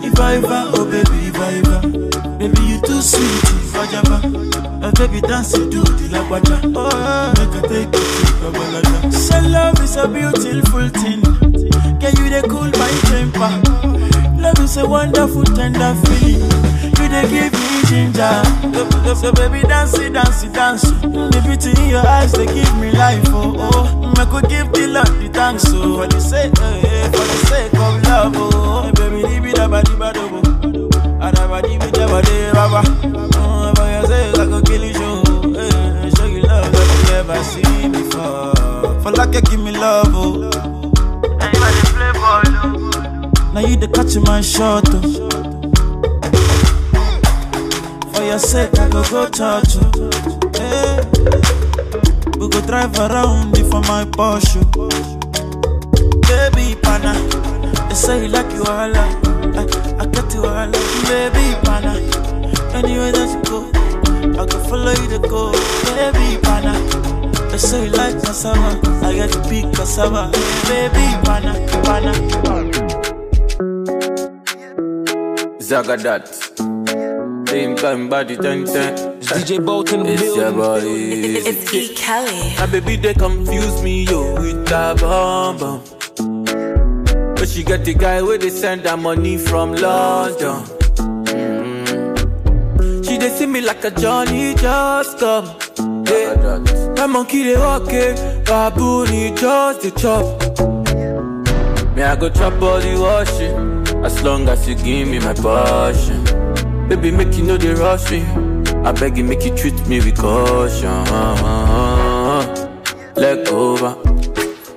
If 0.03 0.19
I 0.19 0.35
ever, 0.37 0.71
oh 0.73 0.85
baby, 0.85 1.27
if 1.29 1.37
I 1.39 1.53
ever, 1.61 2.37
baby 2.39 2.61
you 2.65 2.81
too 2.81 3.01
sweet, 3.01 3.43
if 3.61 3.75
I 3.75 3.85
ever, 3.99 4.29
my 4.79 4.91
baby 4.91 5.21
dance 5.21 5.51
to 5.51 5.59
the 5.69 6.07
lagwaja. 6.09 6.73
Oh, 6.75 7.33
make 7.37 7.63
I 7.63 7.67
take 7.67 7.93
you 7.93 8.25
to 8.25 8.33
Babalada. 8.41 9.13
Say 9.13 9.41
love 9.49 9.79
is 9.83 9.95
a 9.97 10.07
beautiful 10.07 10.89
thing. 10.89 11.44
Can 12.05 12.15
you 12.17 12.29
they 12.29 12.41
cool 12.43 12.69
my 12.77 12.91
temper? 13.09 13.49
Love 14.39 14.59
is 14.59 14.77
a 14.77 14.87
wonderful 14.87 15.43
tender 15.43 15.95
feeling. 16.05 16.45
You 17.01 17.09
they 17.09 17.25
give 17.33 17.53
me 17.53 17.81
ginger. 17.89 18.43
So, 19.15 19.31
baby, 19.33 19.61
dance 19.67 19.97
it, 19.97 20.13
dance 20.13 20.43
it, 20.43 20.53
dance. 20.53 20.83
The 20.83 21.41
beauty 21.43 21.71
in 21.81 21.89
your 21.89 22.05
eyes, 22.05 22.33
they 22.33 22.45
give 22.45 22.77
me 22.77 22.91
life, 22.91 23.23
oh, 23.29 23.55
oh. 23.57 24.13
I 24.17 24.25
could 24.25 24.47
give 24.49 24.71
the 24.71 24.85
Lord 24.85 25.07
the 25.07 25.29
thanks, 25.33 25.65
oh. 25.69 25.97
For 25.97 26.07
the 26.07 26.19
sake, 26.19 26.53
eh, 26.59 26.81
eh, 26.85 27.05
for 27.09 27.25
the 27.25 27.39
sake 27.49 27.73
of 27.73 28.03
love, 28.03 28.33
oh. 28.35 28.91
Baby, 28.91 29.23
leave 29.27 29.45
it. 29.45 29.57
Adabadi, 31.25 31.79
bidabadi, 31.79 32.53
baba. 32.53 32.83
Oh, 33.33 33.73
for 33.73 33.89
your 33.89 34.05
sake, 34.05 34.37
I 34.37 34.45
kill 34.61 34.83
you. 34.85 35.57
Eh, 35.57 36.09
show 36.15 36.25
you 36.27 36.43
love 36.43 36.71
that 36.71 36.87
you 36.93 37.13
never 37.15 37.43
before. 37.89 39.01
For 39.01 39.11
you 39.11 39.41
give 39.41 39.59
me 39.59 39.71
love, 39.71 40.11
oh. 40.13 40.54
Now 43.55 43.61
you 43.61 43.77
the 43.77 43.87
catch 43.87 44.17
my 44.27 44.41
shot, 44.41 44.83
oh. 44.91 44.99
For 48.11 48.23
your 48.23 48.37
sake, 48.37 48.77
I 48.77 48.89
go 48.89 49.01
go 49.09 49.29
touch 49.29 49.75
you. 49.75 50.11
Hey. 50.59 50.99
We 52.37 52.49
go 52.49 52.59
drive 52.67 52.99
around 52.99 53.53
before 53.53 53.79
my 53.87 54.03
Porsche. 54.11 54.59
Oh. 54.75 54.91
Baby, 56.27 56.75
pana. 56.81 57.13
They 57.87 57.95
say 57.95 58.23
you 58.23 58.27
like 58.27 58.51
you 58.51 58.63
all 58.65 58.91
I, 58.91 59.07
I 59.99 60.05
get 60.07 60.33
you 60.33 60.43
all 60.43 60.71
Baby, 61.07 61.55
pana. 61.63 61.95
Anywhere 62.75 63.13
that 63.13 63.29
you 63.31 63.41
go, 63.47 63.71
I 64.37 64.45
can 64.45 64.63
follow 64.67 64.91
you 64.91 65.07
to 65.15 65.19
go. 65.29 65.53
Baby, 65.95 66.41
pana. 66.43 66.75
They 67.51 67.57
say 67.57 67.85
you 67.85 67.91
like 67.91 68.21
cassava. 68.21 68.81
I 69.01 69.13
get 69.13 69.31
to 69.31 69.39
big 69.47 69.73
cassava. 69.73 70.29
Baby, 70.67 71.07
pana, 71.23 71.55
pana, 71.85 72.84
Zagadat. 75.69 76.27
Same 77.49 77.75
time 77.75 78.09
body 78.09 78.35
ten 78.37 78.65
ten. 78.65 78.95
DJ 79.21 79.63
Bolt 79.65 79.91
in 79.93 80.03
the 80.03 80.13
It's 80.13 80.21
your 80.23 80.51
building. 80.51 80.57
boy. 80.57 81.49
It's 81.49 81.73
E. 81.73 81.95
Kelly. 81.95 82.53
My 82.59 82.65
baby 82.67 82.95
they 82.97 83.13
confuse 83.13 83.81
me 83.81 84.03
yo 84.03 84.33
with 84.41 84.67
that 84.67 84.99
bomb 84.99 85.57
bomb. 85.57 85.81
But 87.35 87.47
she 87.49 87.63
get 87.63 87.83
the 87.85 87.93
guy 87.93 88.21
where 88.21 88.37
they 88.37 88.49
send 88.49 88.81
her 88.85 88.97
money 88.97 89.37
from 89.37 89.73
London. 89.73 90.61
Mm. 91.25 93.05
She 93.05 93.17
they 93.17 93.29
see 93.29 93.45
me 93.47 93.61
like 93.61 93.83
a 93.85 93.91
Johnny 93.91 94.53
just 94.55 95.17
come. 95.19 95.45
Yeah. 96.05 96.59
My 96.97 97.07
monkey 97.07 97.43
they 97.43 97.57
walk 97.57 97.91
it, 97.91 98.45
baboon 98.45 99.07
he 99.07 99.31
just 99.31 99.81
the 99.81 99.91
chop. 99.91 100.25
Me 101.95 102.03
I 102.03 102.15
go 102.15 102.29
chop 102.29 102.61
all 102.61 102.79
the 102.79 102.95
washing, 102.99 103.74
as 104.05 104.21
long 104.23 104.47
as 104.47 104.67
you 104.67 104.75
give 104.75 105.07
me 105.07 105.19
my 105.19 105.33
passion. 105.33 106.23
Baby 106.87 107.09
make 107.11 107.35
you 107.37 107.43
know 107.43 107.57
they 107.57 107.73
rush 107.73 108.11
me. 108.11 108.21
I 108.85 108.91
beg 108.91 109.17
you 109.17 109.23
make 109.23 109.43
you 109.43 109.55
treat 109.55 109.75
me 109.87 109.97
with 109.99 110.17
caution. 110.17 111.03
Leg 113.15 113.47
over, 113.47 113.95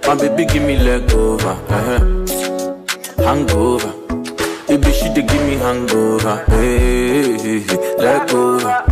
my 0.07 0.15
baby 0.15 0.47
give 0.47 0.63
me 0.63 0.79
leg 0.79 1.11
over. 1.13 1.57
uh 1.69 1.99
Hangover, 3.23 3.93
baby 4.69 4.91
she 4.93 5.13
dey 5.13 5.23
give 5.31 5.45
me 5.47 5.57
hangover. 5.57 6.37
Hey. 6.49 7.65
leg 7.99 8.31
over. 8.33 8.85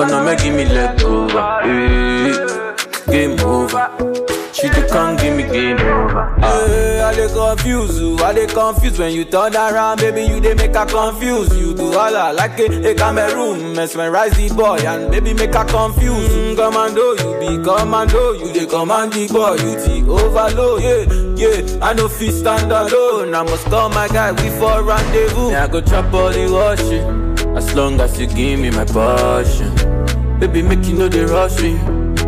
Oh 0.00 0.04
no, 0.08 0.24
make 0.24 0.38
give 0.42 0.54
me 0.54 0.64
leg 0.66 1.02
over. 1.02 1.60
Hey, 1.64 3.10
game 3.10 3.40
over. 3.40 4.37
She 4.58 4.68
dey 4.68 4.88
come 4.88 5.16
give 5.16 5.36
me 5.36 5.44
game 5.44 5.76
over. 5.78 6.34
Hey, 6.40 7.00
I 7.00 7.14
dey 7.14 7.28
confuse 7.32 8.00
you, 8.00 8.16
I 8.18 8.32
dey 8.32 8.46
confuse 8.48 8.98
when 8.98 9.12
you 9.12 9.24
turn 9.24 9.54
around, 9.54 9.98
baby. 10.00 10.22
You 10.22 10.40
dey 10.40 10.54
make 10.54 10.74
her 10.74 10.84
confuse. 10.86 11.56
You 11.56 11.74
do 11.74 11.92
all 11.92 12.16
I 12.16 12.32
like 12.32 12.58
a, 12.58 12.90
a 12.90 12.94
Cameroon, 12.94 13.76
mesmerize 13.76 14.32
the 14.36 14.52
boy 14.54 14.78
and 14.78 15.12
baby 15.12 15.32
make 15.34 15.54
her 15.54 15.64
confuse. 15.64 16.28
Mm, 16.28 16.56
commando, 16.56 17.12
you 17.12 17.38
be 17.38 17.62
commando, 17.62 18.32
you 18.32 18.52
dey 18.52 18.66
command 18.66 19.12
the 19.12 19.28
boy, 19.28 19.52
you 19.62 19.76
the 19.78 20.10
overload. 20.10 20.82
Yeah, 20.82 21.48
yeah, 21.60 21.78
I 21.84 21.92
no 21.92 22.08
fit 22.08 22.32
stand 22.32 22.72
alone. 22.72 23.34
I 23.34 23.44
must 23.44 23.64
call 23.66 23.90
my 23.90 24.08
guy, 24.08 24.32
we 24.32 24.48
for 24.58 24.82
rendezvous. 24.82 25.50
Yeah, 25.52 25.64
I 25.64 25.68
go 25.68 25.80
chop 25.80 26.12
all 26.12 26.30
the 26.30 26.50
washing, 26.50 27.56
as 27.56 27.72
long 27.76 28.00
as 28.00 28.18
you 28.18 28.26
give 28.26 28.58
me 28.58 28.70
my 28.70 28.84
passion. 28.84 29.72
Baby, 30.40 30.62
make 30.62 30.84
you 30.86 30.94
know 30.96 31.08
they 31.08 31.24
rush 31.24 31.60
me. 31.62 31.78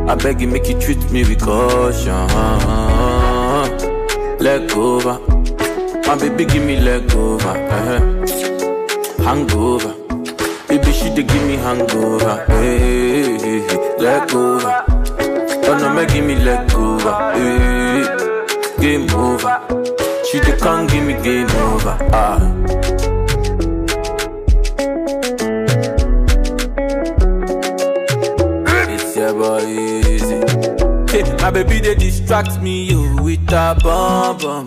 I 0.09 0.15
beg 0.17 0.41
you, 0.41 0.49
make 0.49 0.67
you 0.69 0.79
treat 0.81 1.11
me 1.11 1.23
with 1.25 1.41
caution. 1.41 2.27
Leg 4.39 4.71
over, 4.73 5.19
my 6.07 6.17
baby, 6.19 6.45
give 6.47 6.65
me 6.65 6.81
leg 6.81 7.13
over. 7.15 7.49
uh 7.49 8.01
Hangover, 9.23 9.95
baby, 10.69 10.93
she 10.93 11.11
dey 11.15 11.23
give 11.23 11.47
me 11.47 11.57
hangover. 11.57 12.45
Hey, 12.49 13.39
hey, 13.39 13.61
hey. 13.69 13.97
leg 13.99 14.35
over. 14.35 14.85
Oh 15.69 15.79
no, 15.81 15.95
make 15.95 16.09
give 16.13 16.25
me 16.25 16.35
leg 16.37 16.73
over. 16.75 17.13
Hey, 17.35 18.81
game 18.81 19.11
over. 19.11 19.61
She 20.25 20.41
dey 20.41 20.57
come 20.59 20.87
give 20.87 21.05
me 21.05 21.15
game 21.23 21.51
over. 21.51 21.97
Ah. 22.13 23.00
Easy. 29.67 30.41
Hey, 31.11 31.23
my 31.39 31.51
baby 31.51 31.81
they 31.81 31.95
distract 31.95 32.61
me 32.61 32.85
yo 32.91 33.23
with 33.23 33.41
a 33.53 33.77
bum 33.83 34.39
bum. 34.39 34.67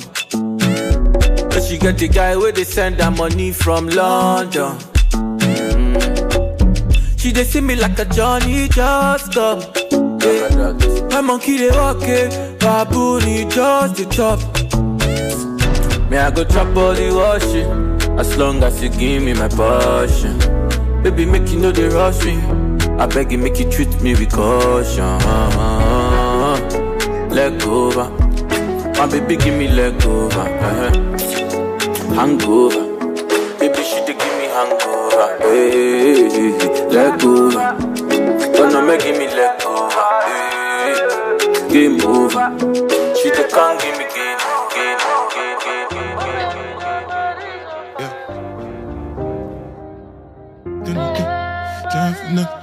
But 1.49 1.62
she 1.63 1.77
get 1.77 1.97
the 1.97 2.09
guy 2.12 2.36
where 2.36 2.51
they 2.51 2.63
send 2.63 2.99
her 3.01 3.12
money 3.12 3.51
from 3.51 3.88
London. 3.88 4.77
Mm. 5.12 7.19
She 7.19 7.31
they 7.31 7.43
see 7.43 7.62
me 7.62 7.75
like 7.75 7.97
a 7.99 8.05
Johnny 8.05 8.67
just 8.67 9.33
come. 9.33 9.62
Yeah. 10.21 10.73
My 11.12 11.21
monkey 11.21 11.57
they 11.57 11.69
walk 11.69 12.01
it, 12.01 12.59
baboon 12.59 13.49
just 13.49 13.95
the 13.95 14.05
chop. 14.09 14.39
Me 16.09 16.17
I 16.17 16.31
go 16.31 16.43
chop 16.43 16.75
all 16.75 16.93
the 16.93 17.12
washing, 17.13 18.19
as 18.19 18.36
long 18.38 18.62
as 18.63 18.81
you 18.81 18.89
give 18.89 19.23
me 19.23 19.33
my 19.33 19.47
passion. 19.47 20.38
Baby 21.03 21.25
make 21.25 21.47
you 21.49 21.59
know 21.59 21.71
they 21.71 21.88
rush 21.88 22.25
me. 22.25 22.72
I 22.99 23.06
beg 23.08 23.32
you, 23.32 23.38
make 23.38 23.60
you 23.60 23.69
treat 23.69 24.01
me 24.01 24.13
with 24.15 24.32
caution. 24.32 25.19
Leg 27.29 27.62
over, 27.63 28.10
my 28.97 29.08
baby, 29.08 29.36
give 29.38 29.56
me 29.58 29.67
leg 29.67 30.03
over. 30.06 30.39
uh 30.39 30.91
Hangover, 32.15 32.84
baby, 33.60 33.84
she 33.84 33.99
dey 34.06 34.13
give 34.13 34.36
me 34.39 34.45
hangover. 34.56 35.27
Hey, 35.41 36.29
leg 36.89 37.23
over, 37.25 37.75
oh 38.60 38.69
no, 38.71 38.82
make 38.86 39.01
give 39.03 39.17
me 39.17 39.27
leg 39.27 39.62
over. 39.65 40.06
Hey, 40.27 40.93
game 41.73 41.99
over, 42.06 42.45
she 43.15 43.29
dey 43.32 43.47
come 43.49 43.77
give 43.79 43.97
me 43.97 44.06
game, 44.13 44.38
game, 44.73 44.99
game, 45.34 45.58
game, 45.65 45.88
game, 45.89 45.89
game, 45.89 47.23
for 50.86 50.93
nothing, 50.93 51.25
uh, 52.38 52.62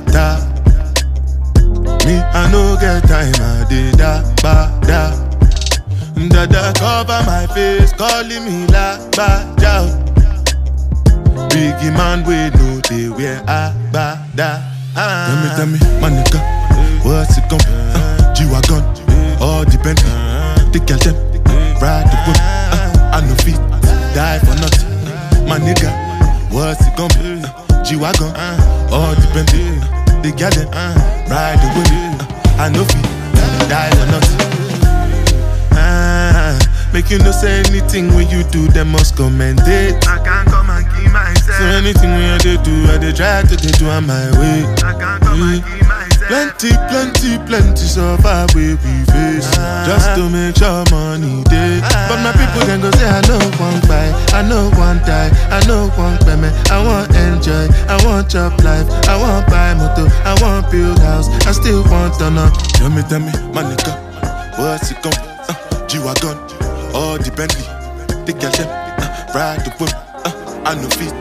no 2.51 2.75
get 2.75 3.01
time, 3.07 3.33
I 3.39 3.65
did 3.69 3.97
da 3.97 4.21
ba 4.43 4.69
da. 4.85 5.15
Dada 6.29 6.71
cover 6.77 7.23
my 7.25 7.47
face, 7.47 7.91
calling 7.93 8.45
me 8.45 8.67
la 8.67 8.97
ba 9.15 9.47
da. 9.57 9.87
Biggie 11.49 11.91
man, 11.95 12.23
we 12.25 12.49
know 12.57 12.79
they 12.89 13.09
wear 13.09 13.41
a 13.47 13.73
ba 13.91 14.19
da. 14.35 14.61
Tell 14.93 15.35
me, 15.41 15.49
tell 15.55 15.67
me, 15.67 15.79
ah. 15.81 15.99
my 16.01 16.09
nigga, 16.09 16.39
what's 17.03 17.37
it 17.37 17.47
gon' 17.49 17.59
be? 17.59 17.71
Uh, 17.71 17.97
eh. 17.97 18.17
ah, 18.19 18.33
G-Wagon, 18.35 18.83
eh. 19.09 19.37
all 19.39 19.63
depend. 19.65 19.99
Take 20.73 20.89
your 20.89 20.99
time, 20.99 21.15
ride 21.81 22.05
the 22.11 22.17
whip. 22.27 22.37
Uh, 22.37 22.75
ah. 22.75 23.17
I 23.17 23.21
no 23.21 23.35
fit 23.43 23.59
die 24.13 24.39
for 24.39 24.55
nothing. 24.59 24.87
Eh. 25.07 25.47
My 25.47 25.57
nigga, 25.59 25.91
what's 26.51 26.85
it 26.85 26.95
gon' 26.97 27.09
be? 27.17 27.43
Uh, 27.43 27.83
G-Wagon, 27.83 28.35
all 28.91 29.15
depend. 29.15 29.47
The 30.23 30.31
gal 30.37 30.51
them, 30.51 30.69
ride 31.31 31.57
the 31.57 31.67
whip. 31.75 32.21
Uh, 32.21 32.30
I 32.61 32.69
no 32.69 32.83
fit 32.85 33.01
die 33.69 33.89
for 33.97 34.05
nothing. 34.11 34.37
Ah, 35.73 36.59
make 36.93 37.09
you 37.09 37.17
know 37.19 37.31
say 37.31 37.59
anything 37.65 38.13
when 38.13 38.29
you 38.29 38.43
do, 38.43 38.67
them 38.67 38.89
must 38.91 39.15
commend 39.15 39.61
it. 39.65 40.07
I 40.07 40.19
can't 40.23 40.47
come 40.47 40.69
and 40.69 40.85
keep 40.93 41.11
myself. 41.11 41.57
So 41.57 41.65
anything 41.65 42.11
when 42.11 42.29
I 42.29 42.37
do, 42.37 42.85
I 42.93 42.97
dey 42.99 43.13
try 43.13 43.41
to 43.41 43.55
dey 43.55 43.71
do 43.71 43.89
on 43.89 44.05
my 44.05 44.29
way. 44.39 44.65
I 44.85 44.93
can't 44.99 45.23
come 45.23 45.41
and 45.41 45.63
keep 45.63 45.71
myself. 45.71 45.80
Plenty, 46.31 46.71
plenty, 46.87 47.35
plenty 47.43 47.83
suffer 47.83 48.47
we 48.55 48.79
we 48.79 48.93
face 49.11 49.51
just 49.83 50.15
to 50.15 50.29
make 50.31 50.55
sure 50.55 50.79
money 50.87 51.43
day. 51.51 51.83
But 52.07 52.23
my 52.23 52.31
people 52.31 52.63
then 52.63 52.79
go 52.79 52.89
say 52.91 53.03
I 53.03 53.19
know 53.27 53.43
one 53.59 53.81
buy, 53.83 54.07
I 54.31 54.39
know 54.47 54.71
one 54.79 55.03
die, 55.03 55.27
I 55.51 55.59
know 55.67 55.91
one 55.99 56.15
payment. 56.23 56.55
I 56.71 56.79
want 56.87 57.11
enjoy, 57.11 57.67
I 57.91 57.99
want 58.05 58.31
chop 58.31 58.55
life, 58.63 58.87
I 59.11 59.19
want 59.19 59.43
buy 59.51 59.73
motor, 59.75 60.07
I 60.23 60.39
want 60.39 60.71
build 60.71 60.99
house, 60.99 61.27
I 61.45 61.51
still 61.51 61.83
want 61.91 62.13
to. 62.13 62.31
Tell 62.79 62.89
me, 62.89 63.03
tell 63.11 63.19
me, 63.19 63.35
my 63.51 63.67
nigga, 63.67 63.91
what's 64.57 64.89
it 64.89 65.03
come? 65.03 65.11
Uh, 65.51 65.87
G-Wagon, 65.87 66.39
all 66.95 67.17
the 67.19 67.29
Bentley, 67.35 67.67
the 68.23 68.31
girl 68.39 68.51
them, 68.55 68.69
uh, 68.71 69.35
ride 69.35 69.65
the 69.67 69.71
whip, 69.83 69.91
uh, 70.23 70.63
I 70.63 70.75
know 70.75 70.87
feet, 70.95 71.11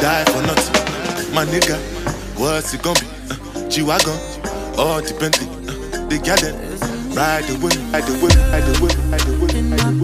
die 0.00 0.24
for 0.32 0.40
nothing. 0.40 1.34
My 1.34 1.44
nigga, 1.44 1.76
what's 2.40 2.72
it 2.72 2.80
gonna 2.82 2.98
be? 2.98 3.06
Uh, 3.28 3.68
G-Wagon, 3.68 4.16
Bentley, 4.76 5.46
uh, 5.46 6.06
the 6.08 6.18
girl 6.18 7.14
ride 7.14 7.44
the 7.44 7.54
whip, 7.62 7.74
ride 7.92 8.02
the 8.02 8.12
whip, 8.18 8.34
ride 8.50 8.64
the 8.64 8.72
whip, 8.82 8.92
ride 9.10 9.20
the 9.20 9.32
whip, 9.38 9.52
ride 9.52 9.78
the 9.78 10.00
whip. 10.00 10.03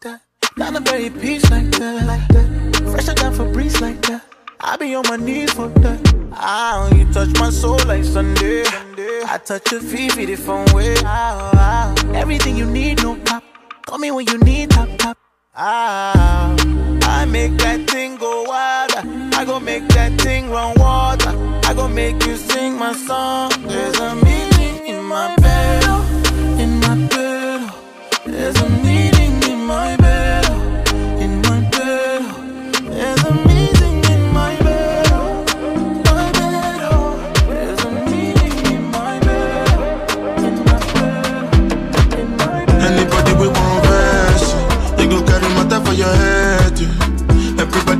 that, 0.00 0.20
very 0.84 1.10
peace 1.10 1.50
like 1.50 1.70
that, 1.72 2.06
like 2.06 2.26
that. 2.28 2.90
Fresher 2.90 3.14
than 3.14 3.32
Febreze 3.32 3.80
like 3.80 4.00
that. 4.02 4.24
I 4.60 4.76
be 4.76 4.94
on 4.94 5.04
my 5.08 5.16
knees 5.16 5.52
for 5.52 5.68
that. 5.68 6.30
Ah, 6.32 6.88
you 6.94 7.10
touch 7.12 7.28
my 7.38 7.50
soul 7.50 7.78
like 7.86 8.04
Sunday. 8.04 8.62
I 8.64 9.38
touch 9.44 9.70
your 9.72 9.80
feet, 9.80 10.12
feet 10.12 10.26
different 10.26 10.72
way. 10.72 10.94
Ah, 11.04 11.50
ah. 11.54 12.14
Everything 12.14 12.56
you 12.56 12.66
need, 12.66 13.02
no 13.02 13.16
pop. 13.16 13.44
Call 13.86 13.98
me 13.98 14.10
when 14.10 14.26
you 14.26 14.38
need 14.38 14.70
top 14.70 14.88
top. 14.98 15.18
Ah, 15.54 16.54
I 17.02 17.24
make 17.26 17.56
that 17.58 17.90
thing 17.90 18.16
go 18.16 18.44
wilder. 18.44 19.02
I 19.36 19.44
go 19.44 19.60
make 19.60 19.86
that 19.88 20.20
thing 20.20 20.50
run 20.50 20.78
water. 20.78 21.32
I 21.68 21.74
go 21.74 21.88
make 21.88 22.24
you 22.26 22.36
sing 22.36 22.78
my 22.78 22.94
song. 22.94 23.50
There's 23.66 23.98
a 23.98 24.14
meeting 24.16 24.86
in 24.86 25.04
my 25.04 25.36
bed, 25.36 25.84
in 26.60 26.80
my 26.80 27.06
bed. 27.08 27.70
There's 28.26 28.60
a 28.60 28.79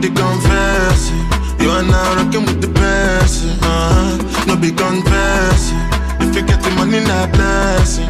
yeah. 0.02 0.08
Everybody 0.08 0.14
confess, 0.14 1.10
you 1.60 1.70
are 1.70 1.82
now 1.82 2.16
rocking 2.16 2.44
with 2.46 2.60
the 2.60 2.68
best. 2.68 3.44
Uh-huh. 3.62 4.46
No 4.46 4.56
big 4.56 4.76
confess, 4.76 5.70
yeah. 5.72 6.28
if 6.28 6.34
you 6.36 6.42
get 6.42 6.62
the 6.62 6.70
money, 6.70 7.00
not 7.04 7.32
blessing. 7.32 8.08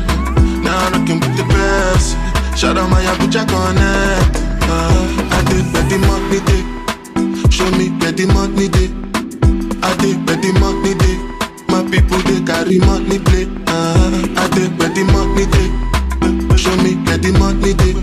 Now 0.62 0.90
rocking 0.90 1.18
with 1.20 1.36
the 1.36 1.44
best. 1.48 2.16
Shout 2.58 2.76
out 2.78 2.90
my 2.90 3.02
Abuja 3.02 3.42
connect. 3.48 4.36
Uh, 4.70 5.34
I 5.34 5.42
did 5.50 5.66
where 5.74 5.98
money 6.06 6.40
day. 6.46 6.62
Show 7.50 7.70
me 7.74 7.90
where 7.98 8.26
money 8.34 8.68
day. 8.68 8.90
I 9.82 9.96
did 9.98 10.18
where 10.26 10.52
money 10.60 10.94
day. 10.94 11.16
My 11.68 11.82
people 11.90 12.18
they 12.28 12.40
carry 12.44 12.78
money 12.78 13.18
play. 13.18 13.46
Uh, 13.66 14.38
I 14.38 14.48
did 14.54 14.78
where 14.78 15.04
money 15.10 15.46
day. 15.46 15.68
Show 16.56 16.76
me 16.84 16.94
where 17.02 17.32
money 17.38 17.74
day. 17.74 17.94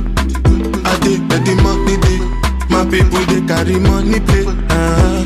I 0.84 1.00
did 1.04 1.23
where 1.30 1.56
money 1.63 1.97
day. 1.97 2.16
People 2.89 3.19
they 3.30 3.41
carry 3.45 3.80
money 3.80 4.19
play. 4.19 4.45
Uh, 4.69 5.23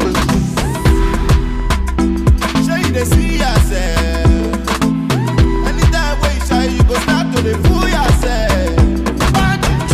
Sure 2.65 2.77
you 2.77 2.91
dey 2.91 3.05
see 3.05 3.37
yourself. 3.37 4.81
Anytime 5.67 6.15
wey 6.21 6.33
you 6.35 6.45
shy, 6.47 6.65
you 6.75 6.83
go 6.83 6.95
start 7.05 7.27
to 7.35 7.41
dey 7.43 7.57
fool 7.63 7.87
yourself. 7.87 8.79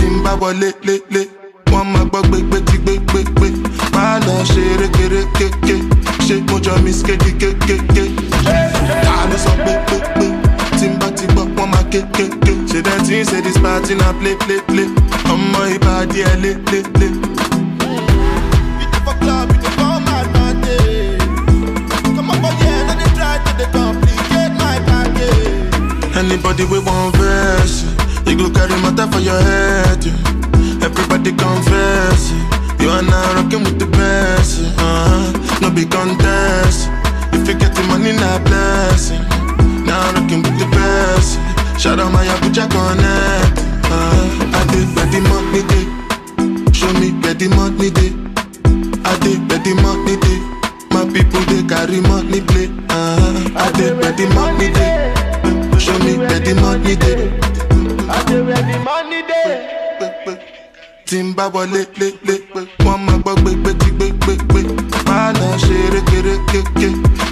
n 0.07 0.23
bá 0.23 0.33
wọlé 0.41 0.69
lélé 0.87 1.23
wọ́n 1.71 1.85
máa 1.93 2.05
gbọ́ 2.09 2.21
gbégbé 2.27 2.57
tí 2.67 2.77
gbégbégbé 2.83 3.47
máa 3.95 4.19
lọ 4.25 4.35
ṣe 4.51 4.63
rékérékéké 4.81 5.75
ṣé 6.25 6.35
mo 6.49 6.57
jọ 6.63 6.73
mi 6.83 6.91
skéde 6.93 7.31
kékéké 7.41 8.03
ta 9.03 9.15
ló 9.29 9.37
sọ 9.45 9.51
pé 9.65 9.73
pé 9.87 9.97
pé 10.15 10.27
tí 10.79 10.85
n 10.89 10.93
bá 10.99 11.07
ti 11.17 11.25
gbọ́ 11.33 11.43
wọ́n 11.55 11.67
máa 11.73 11.83
kékéké 11.91 12.53
ṣe 12.69 12.79
dẹ́ 12.87 12.97
tí 13.05 13.13
ń 13.19 13.23
ṣe 13.29 13.37
this 13.45 13.57
party 13.63 13.93
na 13.95 14.07
play 14.19 14.35
play 14.45 14.59
play 14.69 14.87
ọmọ 15.33 15.59
ìbàdí 15.75 16.19
ẹ 16.31 16.33
lé 16.43 16.51
lé 16.71 16.79
lé. 16.99 17.07
Anybody 26.37 26.65
we 26.65 26.77
want 26.77 27.15
verse, 27.17 27.81
you 28.27 28.37
go 28.37 28.47
carry 28.53 28.77
matter 28.85 29.09
for 29.11 29.17
your 29.17 29.41
head. 29.41 30.05
yeah. 30.05 30.85
Everybody 30.85 31.31
confess, 31.33 32.29
you 32.79 32.89
are 32.89 33.01
now 33.01 33.33
rocking 33.33 33.63
with 33.63 33.79
the 33.79 33.87
best. 33.87 34.61
Uh-huh. 34.77 35.33
No 35.61 35.71
big 35.73 35.89
contest. 35.89 36.89
If 37.33 37.47
you 37.49 37.57
get 37.57 37.73
the 37.73 37.81
money, 37.89 38.13
not 38.13 38.45
blessing. 38.45 39.19
Now 39.83 40.13
rocking 40.13 40.43
with 40.45 40.53
the 40.61 40.69
best. 40.77 41.41
Shout 41.81 41.97
out 41.97 42.13
my 42.13 42.23
Abuja 42.23 42.69
connect. 42.69 43.57
Uh, 43.89 44.29
I 44.53 44.61
did 44.69 44.87
where 44.93 45.09
the 45.09 45.19
money 45.33 45.65
day. 45.65 46.71
Show 46.71 46.93
me 47.01 47.17
where 47.17 47.33
the 47.33 47.49
money 47.57 47.89
day. 47.89 48.13
I 49.09 49.17
did 49.25 49.41
where 49.49 49.57
the 49.57 49.73
money 49.81 50.15
day. 50.21 50.39
My 50.93 51.01
people 51.11 51.41
they 51.49 51.63
carry 51.65 51.99
money 52.01 52.41
play. 52.41 52.69
Uh, 52.89 53.49
I 53.57 53.71
did 53.73 53.97
where 53.97 54.11
the 54.13 54.27
money 54.35 54.71
day. 54.71 55.16
Show 55.79 55.97
me 55.99 56.17
where 56.17 56.39
the 56.39 56.53
money 56.61 56.95
day. 56.95 57.29
I 58.09 58.23
dey 58.27 58.41
where 58.41 58.63
the 58.69 58.77
money 58.87 59.21
dey. 59.29 59.53
tí 61.07 61.21
ń 61.23 61.33
bá 61.35 61.45
wọlé 61.53 61.81
lé 61.99 62.07
lé 62.27 62.35
wọ́n 62.83 62.99
máa 63.05 63.17
gbọ́ 63.23 63.33
gbégbé 63.41 63.71
tí 63.81 63.89
gbégbégbé 63.97 64.61
máa 65.07 65.31
lọ 65.39 65.49
ṣe 65.63 65.77
rékérékéké 65.93 66.89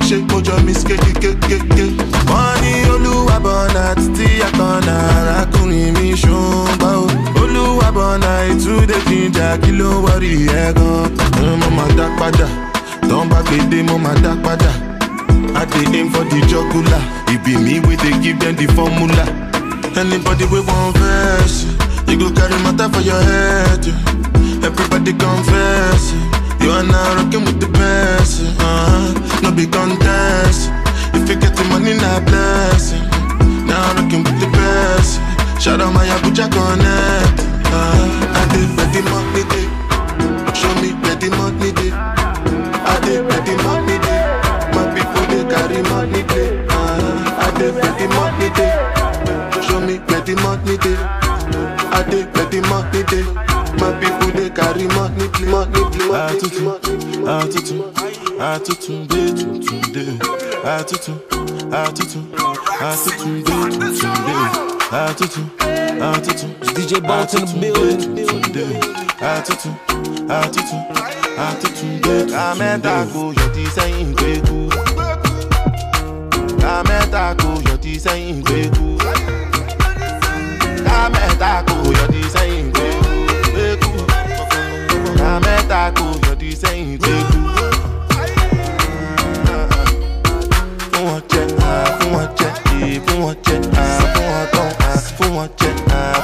ṣé 0.07 0.17
mo 0.29 0.37
jọ 0.45 0.55
miss 0.65 0.81
kékékéké. 0.87 1.85
wọ́n 2.29 2.53
ní 2.61 2.71
olúwa 2.93 3.35
bọ̀nà 3.45 3.83
títí 3.99 4.27
àkànnà 4.47 4.95
arákùnrin 5.17 5.91
mi 5.99 6.07
ṣùgbọ́n 6.23 6.95
o 7.03 7.07
olúwa 7.41 7.87
bọ̀nà 7.97 8.31
ìtúndé 8.51 8.97
jíjà 9.07 9.47
kí 9.61 9.71
ló 9.79 9.89
wọrí 10.05 10.31
ẹ̀ 10.61 10.71
gan. 10.77 11.59
mo 11.59 11.67
máa 11.77 11.91
dá 11.97 12.07
padà 12.19 12.47
ń 13.03 13.27
bá 13.31 13.39
gbèdé 13.47 13.79
mo 13.89 13.95
máa 14.05 14.15
dá 14.23 14.31
padà. 14.43 14.71
I 15.53 15.65
dey 15.65 15.85
aim 15.99 16.09
for 16.09 16.23
the 16.25 16.39
jugular. 16.49 17.01
It 17.29 17.43
be 17.45 17.55
me 17.57 17.79
wey 17.85 17.95
dey 17.97 18.15
give 18.21 18.39
them 18.39 18.55
the 18.55 18.67
formula. 18.73 19.25
Anybody 19.95 20.45
wey 20.51 20.61
wan 20.65 20.91
verse, 20.93 21.63
you 22.07 22.17
go 22.19 22.31
carry 22.33 22.57
matter 22.63 22.89
for 22.89 23.01
your 23.01 23.21
head. 23.21 23.83
Everybody 24.65 25.13
confess, 25.13 26.11
you 26.61 26.71
are 26.71 26.83
now 26.83 27.15
rocking 27.21 27.45
with 27.45 27.59
the 27.59 27.67
best. 27.69 28.41
Uh-huh. 28.59 29.41
No 29.43 29.51
be 29.51 29.67
contest. 29.67 30.71
If 31.13 31.29
you 31.29 31.35
get 31.39 31.55
the 31.55 31.63
money, 31.69 31.93
na 31.93 32.19
blessing. 32.25 33.03
Now 33.67 33.93
rocking 33.95 34.23
with 34.25 34.39
the 34.41 34.49
best. 34.51 35.21
Shout 35.63 35.79
out 35.81 35.93
my 35.93 36.05
Abuja 36.07 36.49
connect. 36.51 37.39
Uh-huh. 37.71 38.39
I 38.39 38.41
dey 38.51 38.65
where 38.75 38.89
the 38.91 39.01
money 39.07 39.43
dey. 39.53 39.67
Show 40.57 40.73
me 40.81 40.91
where 41.03 41.15
the 41.15 41.29
money 41.37 41.71
dey. 41.71 41.91
I 41.93 42.99
dey 43.05 43.21
where 43.21 43.41
the 43.47 43.55
me 50.35 50.43
where 50.43 50.57
the 50.57 50.71
money 50.71 50.77
day. 50.77 50.97
I 51.91 52.03
dey 52.09 52.23
where 52.33 52.45
the 52.49 52.61
money 52.69 53.03
day. 53.03 53.23
My 53.79 53.91
people 53.99 54.31
they 54.31 54.49
carry 54.49 54.87
money 54.95 55.27
play, 55.29 55.49
money 55.51 55.83
play, 55.91 56.07
money 56.07 56.39
play, 56.39 56.61
money. 56.61 57.25
Atutu, 57.25 57.75
atutu, 58.39 59.07
de 59.07 59.21
tutu 59.33 59.75
de. 59.91 60.05
Atutu, 60.63 61.13
atutu, 61.71 62.19
atutu, 62.81 63.29
de 63.43 63.55
tutu 63.71 64.09
de. 64.25 64.35
Atutu, 64.91 65.41
atutu. 66.01 66.47
DJ 66.75 66.99
Bolt 67.05 67.33
in 67.33 67.45
the 67.45 67.51
building. 67.59 68.81
Atutu, 69.21 69.69
atutu, 70.29 70.77
atutu, 71.37 71.87
de 72.01 72.25
tutu 72.25 72.29
de. 72.29 72.35
Amẹ́ta 72.35 73.05
kò 73.13 73.21
yọ 73.37 73.47
ti 73.53 73.63
sẹ́yìn 73.75 74.13
gbé 74.15 74.31
kú. 74.47 74.55
ká 77.15 77.33
kò 77.41 77.49
yọ 77.67 77.75
ti 77.83 77.99
sẹ́yìn 77.99 78.41
gbé 78.43 78.59
kú. 78.75 78.94
Ká 81.05 81.09
mẹ́ta 81.09 81.51
kò 81.67 81.75
yọ 81.97 82.05
ti 82.13 82.21
sẹ́yìn 82.33 82.65
gbé 82.73 83.65
kú. 83.81 83.91
ká 85.19 85.29
mẹ́ta 85.45 85.81
kò 85.97 86.05
yọ 86.25 86.31
ti 86.41 86.49
sẹ́yìn 86.61 86.97
gbé 87.01 87.13
kú. 87.29 87.39
fún 90.91 91.03
wọn 91.07 91.19
jẹ 91.31 91.41
fún 91.97 92.09
wọn 92.13 92.27
jẹ 92.39 92.49
fún 93.05 93.17
wọn 93.23 93.35
jẹ 93.45 93.55
fún 94.13 94.25
wọn 94.33 94.45
tán 94.53 94.97
fún 95.17 95.29
wọn 95.37 95.47
jẹ 95.59 95.69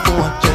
fún 0.03 0.51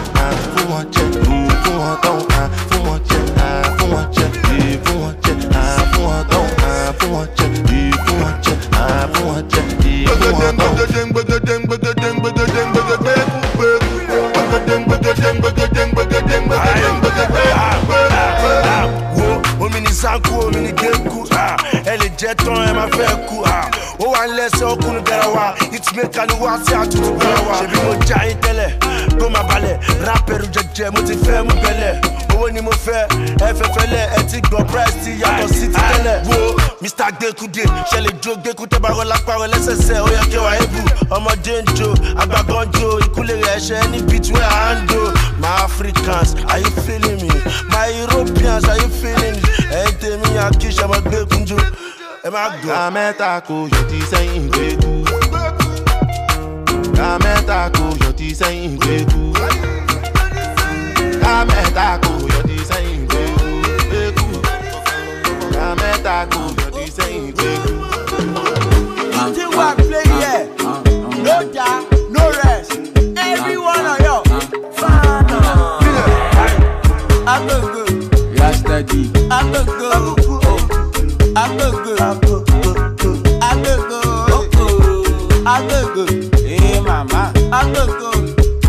omi 19.64 19.80
ní 19.80 19.90
sanku 20.02 20.32
omi 20.46 20.60
ó 20.60 20.62
ni 20.64 20.72
ti 31.06 31.14
fẹ́ 31.24 31.42
mú 31.46 31.54
bẹ́lẹ̀ 31.62 31.94
owó 32.36 32.50
ni 32.52 32.60
mo 32.60 32.70
fẹ́. 32.70 33.08
Ẹ 33.46 33.48
fẹ́ 33.58 33.68
fẹ́lẹ̀ 33.74 34.04
ẹ 34.18 34.20
ti 34.30 34.38
gbọ́ 34.40 34.64
price 34.70 34.96
ti 35.04 35.10
yàtọ̀ 35.22 35.48
sí 35.48 35.66
ti 35.72 35.80
tẹ́lẹ̀. 35.90 36.18
Wo 36.28 36.36
mr. 36.82 37.08
Gbẹkude 37.18 37.64
ṣẹlẹ̀ 37.90 38.12
jó 38.22 38.32
gbẹku 38.42 38.64
tẹ́ 38.70 38.80
bá 38.82 38.88
rọlá 38.96 39.16
parọ́ 39.26 39.46
lẹ́sẹsẹ? 39.52 39.96
Ó 40.04 40.08
yẹ 40.16 40.22
kí 40.30 40.36
wàá 40.44 40.54
ebu 40.62 40.80
ọmọdé 41.16 41.54
ń 41.62 41.66
jo 41.78 41.88
àgbàgbọ́n 42.22 42.66
jo 42.78 42.88
ìkúlẹ̀ 43.06 43.36
rẹ̀ 43.46 43.58
ṣẹ́ 43.66 43.88
ní 43.90 43.98
between 44.10 44.42
hand 44.42 44.90
o. 44.92 45.12
My 45.40 45.48
africans 45.66 46.34
are 46.50 46.58
you 46.60 46.70
feeling 46.84 47.20
me? 47.22 47.30
My 47.72 47.86
europeans 48.02 48.64
are 48.68 48.78
you 48.82 48.88
feeling 49.00 49.36
me? 49.36 49.48
Ẹ̀yin 49.78 49.94
tèmi 50.00 50.28
àkíṣe 50.46 50.82
ọmọ 50.84 50.98
gbẹkun 51.06 51.42
jo 51.48 51.56
ẹ 52.26 52.28
má 52.30 52.42
gbọ́. 52.60 52.68
ká 52.74 52.90
mẹ́ta 52.90 53.40
kò 53.48 53.54
yọ 53.72 53.80
ti 53.90 53.98
sẹ́yìn 54.10 54.44
gbé 54.50 54.66
kú. 54.82 54.92
ká 56.96 57.08
mẹ́ta 57.24 57.58
kò 57.76 57.84
yọ 58.04 58.10
ti 58.18 58.34
sẹ́yìn 58.40 58.76
gbé 58.78 58.94
kú. 59.12 59.22
Ká 61.26 61.44
mẹ́ta 61.50 61.86
kò 62.04 62.12
yọ 62.32 62.38
ti 62.48 62.56
sẹ́yìn 62.68 63.00
gbé 63.10 64.02
kú. 64.16 64.26
ká 65.54 65.66
mẹ́ta 65.80 66.16
kò 66.32 66.40
yọ 66.58 66.66
ti 66.74 66.84
sẹ́yìn 66.96 67.26
gbé 67.36 67.50
kú. 67.64 67.72
Till 69.34 69.50
what 69.58 69.76
play 69.88 70.06
here? 70.20 70.42
No 71.26 71.36
ja, 71.54 71.68
no 72.14 72.22
rest. 72.38 72.72
Everyone 73.30 73.84
on 73.92 73.98
yo. 74.06 74.16
Fana. 74.78 75.38
I 77.32 77.36
go 77.48 77.56
go. 77.74 77.82
Yesterday. 78.38 79.04
I 79.36 79.40
go 79.52 79.60
go. 79.80 79.90
I 81.42 81.44
go 81.58 81.68
go. 81.84 81.92
I 83.48 83.52
go 83.64 83.74
go. 83.90 84.00
I 85.54 85.56
go 85.70 85.80
go. 85.94 86.04
Hey 86.48 86.80
mama, 86.88 87.22
I 87.58 87.60
go 87.74 87.84
go. 88.00 88.10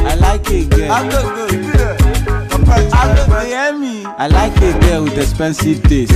I 0.10 0.16
like 0.24 0.50
a 0.50 0.66
girl. 0.66 0.92
I 0.92 1.00
go 1.12 1.22
go. 1.36 2.07
I 2.70 4.28
like 4.32 4.56
a 4.62 4.78
girl 4.82 5.04
with 5.04 5.18
expensive 5.18 5.82
taste. 5.84 6.14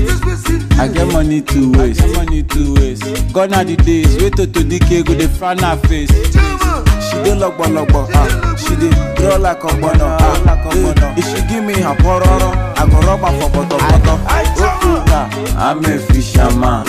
I 0.80 0.88
get 0.88 1.08
money 1.12 1.42
to 1.42 1.72
waste. 1.74 2.02
money 2.16 2.44
to 2.44 2.74
waste. 2.76 3.04
Gone 3.34 3.54
are 3.54 3.64
the 3.64 3.76
days. 3.78 4.18
Wait 4.22 4.36
to 4.36 4.46
to 4.48 4.60
DK 4.60 5.06
go 5.06 5.16
dey 5.16 5.28
frown 5.28 5.60
her 5.60 5.78
face. 5.88 6.10
She 6.12 7.18
dey 7.24 7.36
logbo. 7.36 8.08
Ah. 8.14 8.56
She 8.58 8.76
dey 8.76 8.90
draw 9.16 9.38
like 9.38 9.60
ogbono. 9.62 10.18
Ah. 10.20 11.14
If 11.18 11.26
she 11.26 11.42
give 11.48 11.64
me 11.64 11.74
her 11.74 11.96
pororo, 11.96 12.52
I 12.78 12.90
go 12.90 13.00
rub 13.08 13.20
her 13.22 13.32
for 13.40 13.50
bottom 13.50 13.80
bottom. 13.80 14.20
Okuta, 14.58 15.56
I'm 15.58 15.86
a 15.86 16.00
fisherman. 16.00 16.88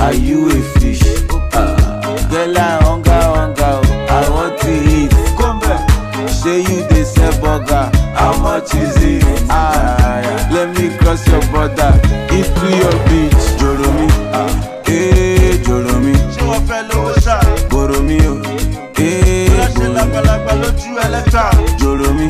Are 0.00 0.14
you 0.14 0.48
a 0.48 0.62
fish? 0.80 1.02
Ah. 1.52 2.00
Girl, 2.30 2.56
I 2.58 2.82
hunger 2.82 3.10
hunger. 3.10 3.62
oh. 3.62 4.06
I 4.08 4.30
want 4.30 4.60
to 4.60 4.72
eat. 4.72 5.10
Come 5.38 5.60
back. 5.60 5.88
Say 6.30 6.60
you 6.60 6.86
dey 6.88 7.04
sell 7.04 7.32
burger, 7.40 7.90
how 8.14 8.36
much 8.40 8.74
is 8.74 8.96
it? 8.96 9.01
Ah, 9.50 10.20
yeah. 10.20 10.48
let 10.52 10.68
me 10.78 10.88
cross 10.98 11.26
your 11.28 11.40
border 11.52 11.92
into 12.30 12.66
your 12.80 12.96
beach. 13.08 13.44
Joromi, 13.60 14.06
ah, 14.32 14.48
eh, 14.86 15.58
Joromi, 15.66 16.12
ṣé 16.34 16.42
wọ́n 16.48 16.62
fẹ́ 16.68 16.82
lówó 16.88 17.12
ṣá. 17.26 17.36
Boromi, 17.70 18.18
oh, 18.26 18.38
eh, 18.98 19.48
bóyá 19.48 19.66
ṣe 19.68 19.74
Boromi, 19.74 19.94
lágbàlagbà 19.96 20.52
lójú 20.60 20.90
ẹlẹ́ta. 21.04 21.44
Joromi, 21.80 22.26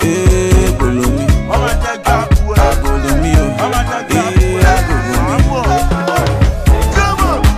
eh, 0.00 0.70
Bolomi, 0.78 1.24
wọ́n 1.48 1.58
máa 1.64 1.74
jẹ́ 1.82 1.94
gbàgbó 2.04 2.50
ẹ̀. 2.54 2.74
Bolomi, 2.82 3.30
oh, 3.42 3.48
wọ́n 3.58 3.68
máa 3.72 3.84
jẹ́ 3.90 4.00
gbàgbó 4.08 4.46
eh, 4.46 4.70
ẹ̀. 4.72 4.78
Bolomi. 4.88 5.76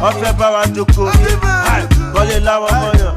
wọ́n 0.03 0.15
fẹ́ 0.21 0.33
bá 0.39 0.47
wa 0.55 0.63
joko 0.75 1.05
kọ́lé 2.15 2.37
láwọn 2.47 2.73
mọ̀yàn 2.81 3.13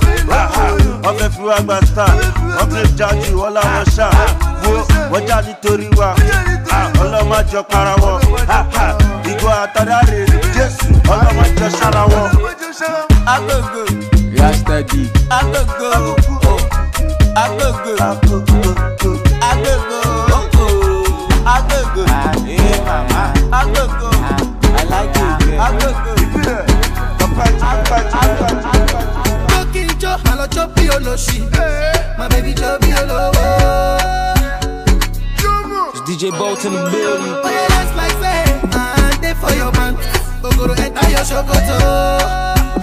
wọ́n 1.03 1.15
fẹ́ 1.19 1.29
fi 1.33 1.41
wá 1.49 1.57
gba 1.65 1.75
star 1.87 2.11
wọ́n 2.57 2.67
fi 2.71 2.81
jáde 2.97 3.27
wọ́n 3.39 3.51
láwọn 3.57 3.85
ṣá 3.95 4.07
wo 5.21 5.27
wọ́n 5.27 5.27
já 5.27 5.41
nítorí 5.41 5.87
wa 5.97 6.15
ọlọ́mọ 7.01 7.37
jọ 7.51 7.61
para 7.71 7.93
wọn 8.01 8.21
ìgò 9.31 9.49
àtàdáre 9.63 10.19
jésù 10.55 10.87
ọlọ́mọ 11.11 11.43
jọ 11.57 11.67
sára 11.79 12.03
wọn. 12.11 12.29
I 13.27 13.37
go 13.47 13.57
go. 13.73 13.83
Yesterday, 14.33 15.05
I 15.29 15.41
go 15.53 15.61
go. 15.79 15.89
I 17.35 17.47
go 17.57 17.67
go. 17.83 17.93
I 18.01 18.15
go 18.25 18.39
go. 18.49 18.57
I 19.41 19.53
go 21.69 21.79
go. 21.93 22.03
ah, 22.07 22.33
eh, 22.47 22.81
mama, 22.85 23.21
I 23.53 23.55
go 23.73 23.83
go. 23.99 24.09
I 24.73 24.83
like 24.89 25.17
a 25.17 25.27
girl. 25.39 25.61
I 25.61 25.69
go 25.79 25.89
go. 26.03 26.13
Lókì 29.51 29.81
ijó, 29.91 30.11
àlọ́ 30.31 30.47
jó 30.55 30.63
bí 30.75 30.83
olóṣì. 30.95 31.37
My 32.17 32.27
baby 32.29 32.53
jó 32.53 32.69
It's 36.31 36.39
DJ 36.39 36.39
Bolt 36.39 36.63
in 36.65 36.71
the 36.71 36.79
building. 36.91 37.33
Oye, 37.43 37.65
that's 37.67 37.91
like 37.97 38.15
say, 38.23 38.43
I 38.71 39.17
dey 39.21 39.33
for 39.33 39.51
your 39.53 39.71
man. 39.73 39.95
Ogoro 40.41 40.73
enter 40.79 41.09
your 41.11 41.23
ṣòkòtò. 41.27 42.81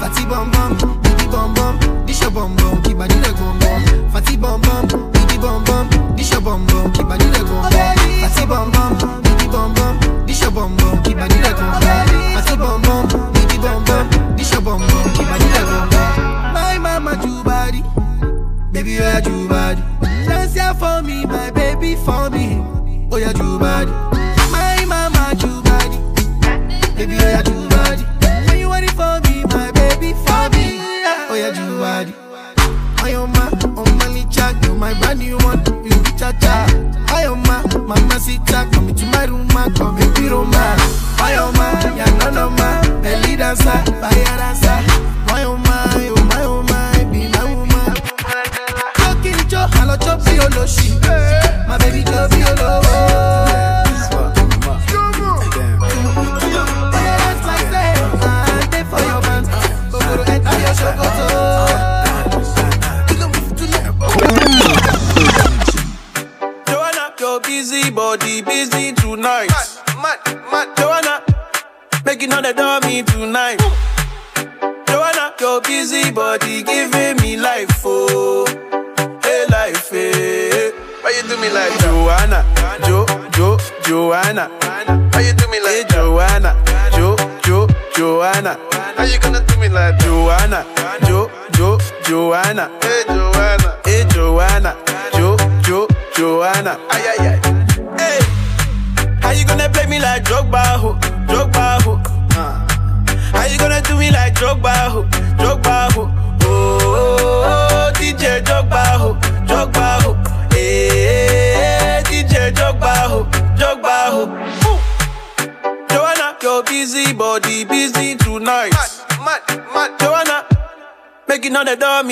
Fati 0.00 0.22
bum 0.26 0.50
bum, 0.50 0.70
baby 1.02 1.26
bum 1.30 1.54
bum. 1.54 1.78
This 2.06 2.18
This 2.18 2.22
your 2.22 2.30
bum 2.32 2.56
bum, 2.56 2.82
keep 2.82 2.98
body 2.98 3.14
leg 3.20 3.36
bum 3.36 3.58
bum. 3.60 4.10
Fatty 4.10 4.36
bum 4.36 4.60
bum, 4.62 4.86
biggie 5.12 5.40
bum 5.40 5.62
bum. 5.64 5.86
This 6.16 6.30
your 6.32 6.40
bum 6.40 6.66
bum, 6.66 6.92
keep 6.92 7.06
body 7.08 7.24
leg 7.30 7.46
bum 7.46 7.62
bum. 7.70 7.96
Fatty 8.22 8.46
bum 8.46 8.70
bum, 8.72 9.22
biggie 9.22 9.50
bum 9.52 9.74
bum. 9.74 10.26
This 10.26 10.40
your 10.42 10.50
bum 10.50 10.76
bum, 10.76 11.02
keep 11.04 11.16
body 11.16 11.38
leg 11.44 11.54
bum 11.54 11.78
bum. 11.78 12.34
Fatty 12.34 12.56
bum 12.56 12.82
bum, 12.82 13.06
biggie 13.34 13.62
bum 13.62 13.84
bum. 13.84 14.36
This 14.36 14.50
your 14.52 14.62
bum 14.62 14.80
bum, 14.80 15.14
keep 15.14 15.28
body 15.30 15.48
leg 15.54 15.66
bum 15.70 15.88
bum. 15.90 16.52
My 16.54 16.78
mama 16.78 17.14
do 17.22 17.42
body, 17.44 17.82
baby 18.72 18.92
you 18.98 19.02
are 19.02 19.20
do 19.20 19.46
body. 19.48 19.58
Dance 19.58 19.88
here 19.88 19.97
for 20.78 21.02
me, 21.02 21.26
my 21.26 21.50
baby 21.50 21.94
for 21.96 22.30
me. 22.30 22.62
Oh 23.10 23.16
yeah, 23.16 23.32
do 23.32 23.58
body. 23.58 23.90
My 24.52 24.84
mama 24.86 25.34
do 25.38 25.62
body, 25.62 25.98
baby 26.96 27.16
oh 27.20 27.28
yeah, 27.28 27.37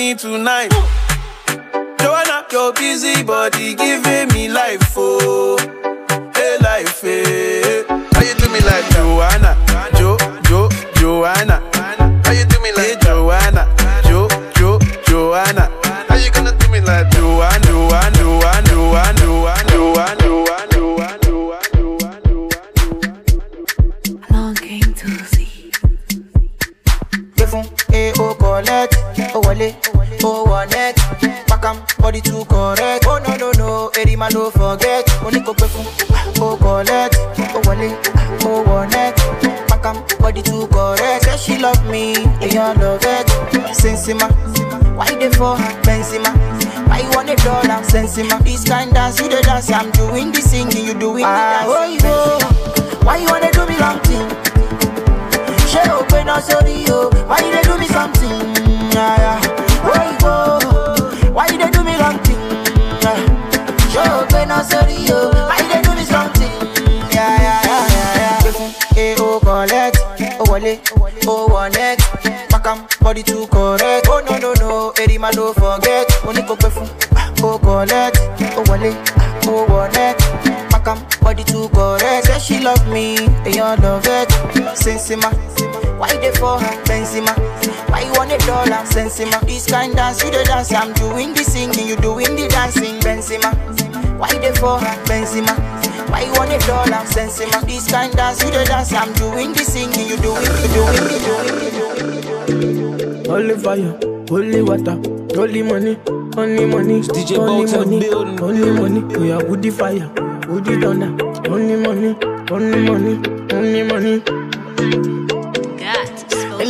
all 0.07 0.13
the 0.13 0.29
dummy 0.29 0.46
fún 77.37 77.49
o 77.53 77.57
collect 77.59 78.17
o 78.57 78.61
wọlé 78.69 78.91
o 79.47 79.65
wọ 79.69 79.87
net 79.95 80.17
pakam 80.71 80.97
body 81.21 81.43
too 81.43 81.67
correct 81.69 82.25
say 82.27 82.39
she 82.39 82.59
love 82.63 82.85
me 82.93 83.15
èèyàn 83.45 83.81
love 83.83 84.07
it 84.21 84.29
sensima. 84.75 85.29
Why 85.99 86.13
you 86.13 86.19
dey 86.21 86.31
for 86.33 86.59
her, 86.59 86.75
Benzema? 86.85 87.33
Why 87.89 88.01
you 88.05 88.11
want 88.13 88.31
a 88.31 88.37
dollar, 88.45 88.85
Sensima? 88.85 89.39
This 89.47 89.65
kind 89.65 89.95
dance, 89.95 90.23
you 90.23 90.29
the 90.29 90.43
dance, 90.43 90.71
I'm 90.71 90.93
doing 90.93 91.33
the 91.33 91.43
singing, 91.43 91.87
you 91.87 91.95
doing 91.95 92.35
the 92.35 92.47
dancing, 92.49 92.99
Benzema. 93.01 93.49
Why 94.19 94.29
you 94.31 94.39
dey 94.39 94.53
for 94.53 94.77
her, 94.77 94.95
Benzema? 95.05 95.57
Why 96.11 96.21
you 96.21 96.31
want 96.33 96.53
a 96.53 96.59
dollar, 96.67 97.01
Sensima? 97.09 97.65
This 97.65 97.89
kind 97.89 98.13
dance, 98.15 98.43
you 98.43 98.51
the 98.51 98.63
dance, 98.65 98.93
I'm 98.93 99.11
doing 99.13 99.53
the 99.53 99.63
singing, 99.63 100.07
you 100.07 100.17
doing 100.17 100.53
the 100.61 100.67
doing 100.75 101.07
the 101.09 101.17
doing 101.25 101.57
the 101.65 102.45
doing 102.45 103.25
Holy 103.25 103.55
fire, 103.57 103.97
holy 104.29 104.61
water, 104.61 104.97
holy 105.35 105.63
money, 105.63 105.97
only 106.37 106.65
money, 106.65 107.01
DJ 107.01 107.37
only 107.37 107.65
Box 107.65 107.73
in 107.73 107.79
the 107.79 107.85
money, 107.85 107.99
building. 107.99 108.41
only 108.41 108.71
money. 108.71 109.17
We 109.17 109.31
are 109.31 109.43
woody 109.45 109.69
fire, 109.69 110.09
woody 110.47 110.79
thunder, 110.79 111.09
only 111.49 111.75
money, 111.75 112.15
only 112.51 112.81
money, 112.89 113.15
only 113.53 113.83
money. 113.83 114.23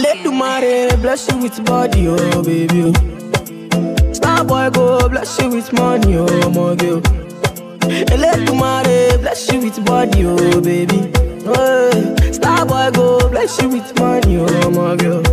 Let 0.04 0.24
the 0.24 0.32
mare 0.32 0.96
bless 0.98 1.30
you 1.32 1.38
with 1.40 1.66
body, 1.66 2.08
oh 2.08 2.44
baby. 2.44 2.94
oh. 2.94 4.14
Star 4.14 4.44
boy 4.44 4.70
go 4.70 5.10
bless 5.10 5.40
you 5.42 5.50
with 5.50 5.72
money, 5.74 6.18
oh 6.18 6.50
my 6.50 6.76
girl. 6.76 7.02
Let 8.18 8.46
the 8.46 8.54
mare 8.54 9.18
bless 9.18 9.52
you 9.52 9.60
with 9.62 9.84
body, 9.86 10.26
oh 10.26 10.62
baby. 10.62 11.12
Hey, 11.44 12.32
Star 12.32 12.66
boy 12.66 12.90
go 12.94 13.30
bless 13.30 13.62
you 13.62 13.70
with 13.70 14.00
money, 14.00 14.38
oh 14.40 14.72
my 14.72 14.96
girl. 14.96 15.24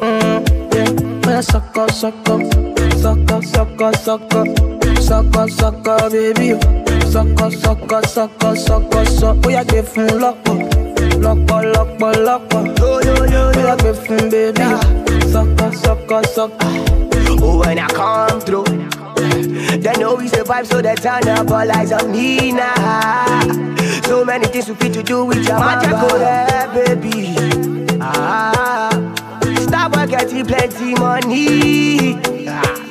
Mm, 0.00 0.74
yeah, 0.74 1.30
yeah, 1.30 1.40
suck 1.40 1.76
up, 1.76 1.90
suck 1.90 2.14
up, 2.28 2.40
suck 2.96 3.30
up, 3.30 3.44
suck 3.44 3.80
up, 3.80 3.94
suck 3.96 4.34
up, 4.34 4.48
suck 4.98 5.36
up, 5.36 5.50
suck 5.50 5.88
up, 5.88 6.12
baby. 6.12 6.58
Suck 7.10 7.40
up, 7.40 7.52
suck 7.52 7.92
up, 7.92 8.06
suck 8.06 8.44
up, 8.44 8.56
suck 8.56 8.94
up, 8.94 9.06
suck. 9.06 9.36
Oh 9.44 9.48
yeah, 9.48 9.64
give 9.64 9.94
him 9.94 10.18
lock 10.20 10.36
up, 10.48 10.58
lock 11.20 11.50
up, 11.50 11.64
lock 11.64 12.02
up, 12.02 12.16
lock 12.16 12.54
up. 12.54 12.78
Yo 12.78 13.00
yo 13.00 13.24
yo, 13.24 13.52
oh 13.54 13.58
yeah, 13.58 13.76
give 13.76 14.06
him 14.06 14.30
baby. 14.30 14.64
Suck 15.30 15.60
up, 15.62 15.74
suck 15.74 16.12
up, 16.12 16.26
suck 16.26 16.50
up. 16.52 16.86
Oh, 17.40 17.58
when 17.60 17.78
I 17.78 17.86
come 17.88 18.40
through, 18.40 18.64
they 18.64 19.92
know 19.98 20.14
we 20.16 20.28
survive, 20.28 20.66
so 20.66 20.82
they 20.82 20.94
turn 20.94 21.28
up 21.28 21.50
all 21.50 21.70
eyes 21.70 21.92
on 21.92 22.10
me 22.10 22.52
now. 22.52 23.40
So 24.04 24.24
many 24.24 24.46
things 24.46 24.68
we 24.68 24.74
fit 24.74 24.92
to 24.94 25.02
do 25.02 25.24
with 25.24 25.46
your 25.46 25.58
magic, 25.58 25.90
there, 26.18 26.96
baby. 26.96 27.34
Ah, 28.00 28.90
stop 29.60 29.92
getting 30.08 30.46
plenty 30.46 30.94
money. 30.94 32.18
Ah. 32.48 32.85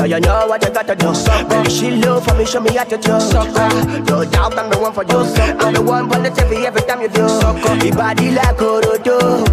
Yeah, 0.00 0.16
you 0.16 0.20
know 0.20 0.46
what 0.46 0.62
you 0.64 0.70
gotta 0.72 0.96
do. 0.96 1.14
Sucker. 1.14 1.68
She 1.68 1.90
low 1.90 2.20
for 2.20 2.34
me, 2.34 2.46
show 2.46 2.60
me 2.60 2.74
how 2.74 2.84
to 2.84 2.96
do. 2.96 3.20
Sucker. 3.20 3.68
No 4.08 4.24
doubt 4.24 4.56
I'm 4.58 4.70
the 4.70 4.78
one 4.80 4.92
for 4.94 5.04
you. 5.04 5.18
I'm 5.60 5.74
the 5.74 5.82
one 5.82 6.08
positive 6.08 6.50
every 6.52 6.82
time 6.82 7.02
you 7.02 7.08
do. 7.08 7.28
Sucker. 7.28 7.74
Your 7.84 7.94
body 7.94 8.30
like 8.30 8.56
Orodo. 8.60 9.44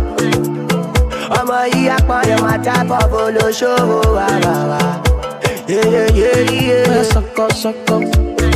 ọmọ 1.40 1.58
yìí 1.74 1.88
apá 1.96 2.18
yẹn 2.30 2.40
máa 2.44 2.58
tábọ̀ 2.66 3.02
folóṣòwò 3.12 4.00
wà 4.18 4.28
wà 4.46 4.56
wà. 4.72 4.82
Oya 5.68 7.04
sọkọ 7.12 7.46
sọkọ 7.62 7.96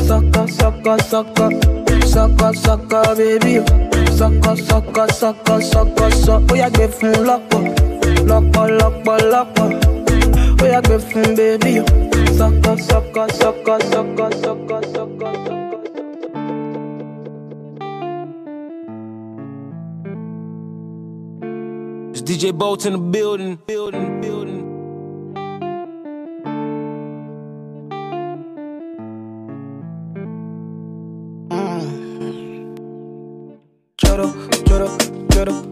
sọkọ 0.07 0.41
sọkọ 0.59 0.93
sọkọ 1.11 1.45
sọkọ 2.13 2.47
sọkọ 2.63 2.99
bébí 3.17 3.53
o 3.59 3.63
sọkọ 4.19 4.51
sọkọ 4.69 5.03
sọkọ 5.19 5.55
sọkọ 5.71 6.05
sọ 6.25 6.33
oya 6.51 6.67
gbé 6.73 6.85
fún 6.97 7.13
lọ́pọ̀ 7.27 7.61
lọ́pọ̀ 8.29 8.65
lọ́pọ̀ 8.79 9.15
lọ́pọ̀ 9.33 9.90
for 10.61 10.67
your 10.67 10.81
griffin, 10.83 11.35
baby. 11.35 11.73
Sucker, 12.37 12.77
sucker, 12.77 13.27
sucker, 13.33 13.79
sucker, 13.91 14.29
sucker, 14.43 14.81
sucker, 14.93 15.33
sucker. 15.45 15.77
It's 22.11 22.21
DJ 22.21 22.55
Bolt 22.55 22.85
in 22.85 22.93
the 22.93 22.99
building, 22.99 23.55
building, 23.65 24.21
building. 24.21 24.61
Mm. 31.49 32.77
Choro, 33.97 34.27
choro, 34.67 34.87
choro. 35.31 35.70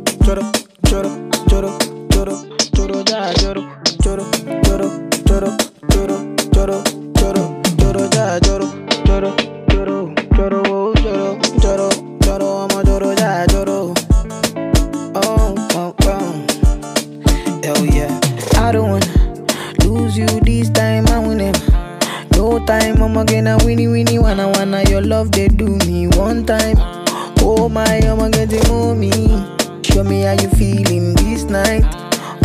Show 29.99 30.05
me 30.05 30.21
how 30.21 30.31
you 30.31 30.47
feeling 30.51 31.13
this 31.15 31.43
night. 31.43 31.83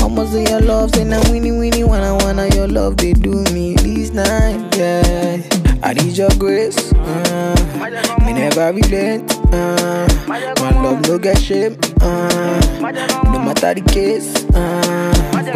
I'ma 0.03 0.27
say 0.27 0.43
your 0.43 0.61
love, 0.61 0.93
say 0.93 1.05
now 1.05 1.23
winnie 1.31 1.53
winnie 1.53 1.85
wanna 1.85 2.17
wanna 2.17 2.49
your 2.49 2.67
love 2.67 2.97
they 2.97 3.13
do 3.13 3.45
me 3.55 3.77
this 3.77 4.11
night. 4.11 4.59
Yeah, 4.77 5.39
I 5.81 5.95
need 5.95 6.17
your 6.17 6.31
grace. 6.31 6.93
Uh, 6.95 7.55
me 8.27 8.33
never 8.33 8.73
relent. 8.73 9.39
Uh, 9.55 10.05
my 10.27 10.83
love 10.83 11.07
no 11.07 11.17
get 11.17 11.39
shame. 11.39 11.79
Uh, 12.01 12.61
no 13.31 13.39
matter 13.39 13.73
the 13.75 13.85
case. 13.87 14.35
Uh, 14.53 15.15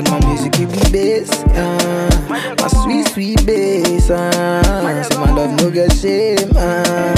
my 0.08 0.24
music 0.28 0.52
give 0.52 0.70
me 0.70 0.92
bass. 0.92 1.32
Uh, 1.50 2.54
my 2.60 2.68
sweet 2.68 3.08
sweet 3.08 3.44
bass. 3.44 4.08
Uh, 4.08 5.02
say 5.02 5.16
my 5.16 5.32
love 5.32 5.50
no 5.60 5.68
get 5.68 5.92
shame. 5.94 6.52
Uh, 6.54 7.16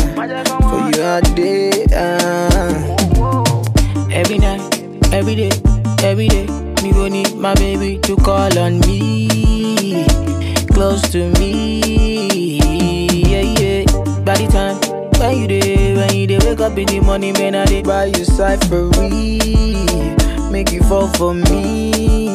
for 0.70 0.97
you 0.97 1.03
all 1.05 1.20
day. 1.37 1.85
Uh. 1.93 2.97
Every 4.12 4.39
night, 4.39 4.70
every 5.13 5.35
day, 5.35 5.51
every 6.03 6.29
day, 6.29 6.47
me 6.83 6.93
go 6.93 7.09
need 7.09 7.35
my 7.37 7.55
baby 7.55 7.99
to 7.99 8.17
call 8.17 8.57
on 8.59 8.81
me, 8.81 10.05
close 10.73 11.03
to 11.11 11.31
me. 11.39 12.59
Yeah, 13.31 13.43
yeah. 13.61 13.85
By 14.25 14.37
the 14.37 14.49
time 14.51 14.77
when 15.21 15.39
you 15.39 15.47
day, 15.49 15.95
when 15.97 16.15
you 16.15 16.27
day, 16.27 16.39
wake 16.45 16.61
up 16.61 16.77
in 16.79 16.87
the 16.87 17.01
morning, 17.01 17.33
man, 17.35 17.55
I 17.55 17.65
dey 17.67 17.83
buy 17.83 18.07
you 18.07 18.25
cyphery, 18.25 19.41
make 20.51 20.73
you 20.73 20.83
fall 20.85 21.09
for 21.09 21.35
me. 21.35 22.29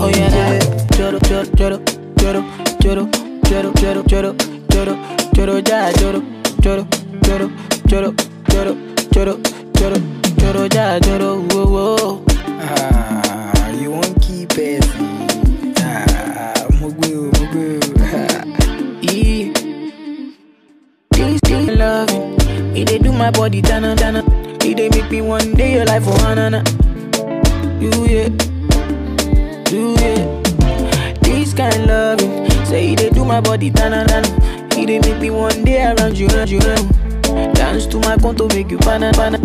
Oh 0.00 0.08
yeah, 0.08 0.28
yeah. 0.30 0.58
Choro, 0.94 1.18
choro, 1.20 1.44
choro, 1.56 1.78
choro, 2.16 2.42
choro, 2.80 3.04
choro, 3.42 3.72
choro, 3.74 4.02
choro, 4.04 4.32
choro, 4.68 4.94
choro, 5.34 5.60
ja, 5.68 5.92
choro, 5.92 6.20
choro, 6.62 6.86
choro, 7.24 7.48
choro, 7.88 7.88
choro, 7.88 8.14
choro, 8.48 8.74
choro, 9.12 9.34
choro, 9.74 10.23
ja, 10.52 11.00
choro, 11.00 11.40
whoa, 11.52 11.66
whoa. 11.66 12.22
Ah, 12.60 13.70
you 13.70 13.90
won't 13.90 14.20
keep 14.20 14.52
it. 14.58 14.84
Ah, 15.78 16.54
mugu, 16.80 17.30
mugu. 17.32 17.80
Yeah. 19.02 19.52
This, 21.10 21.40
this 21.42 21.78
loving, 21.78 22.36
it 22.76 22.88
dey 22.88 22.98
do 22.98 23.12
my 23.12 23.30
body 23.30 23.62
tana 23.62 23.94
tana. 23.96 24.22
It 24.64 24.76
dey 24.76 24.88
make 24.90 25.10
me 25.10 25.20
one 25.22 25.52
day 25.54 25.74
your 25.74 25.84
life 25.86 26.04
for 26.04 26.12
hanana. 26.24 26.60
You 27.80 27.90
yeah, 28.06 28.28
you 29.70 29.94
yeah. 29.96 31.12
This 31.22 31.54
kind 31.54 31.86
loving, 31.86 32.50
say 32.66 32.92
it 32.92 32.98
dey 32.98 33.10
do 33.10 33.24
my 33.24 33.40
body 33.40 33.70
tana 33.70 34.04
tana. 34.06 34.28
It 34.76 34.86
dey 34.86 34.98
make 34.98 35.20
me 35.20 35.30
one 35.30 35.64
day 35.64 35.84
around 35.86 36.18
you, 36.18 36.26
around 36.28 36.50
you, 36.50 36.58
around. 36.60 37.54
Dance 37.54 37.86
to 37.86 37.98
my 38.00 38.16
conto, 38.16 38.48
make 38.48 38.70
you 38.70 38.78
pana 38.78 39.12
pana. 39.12 39.38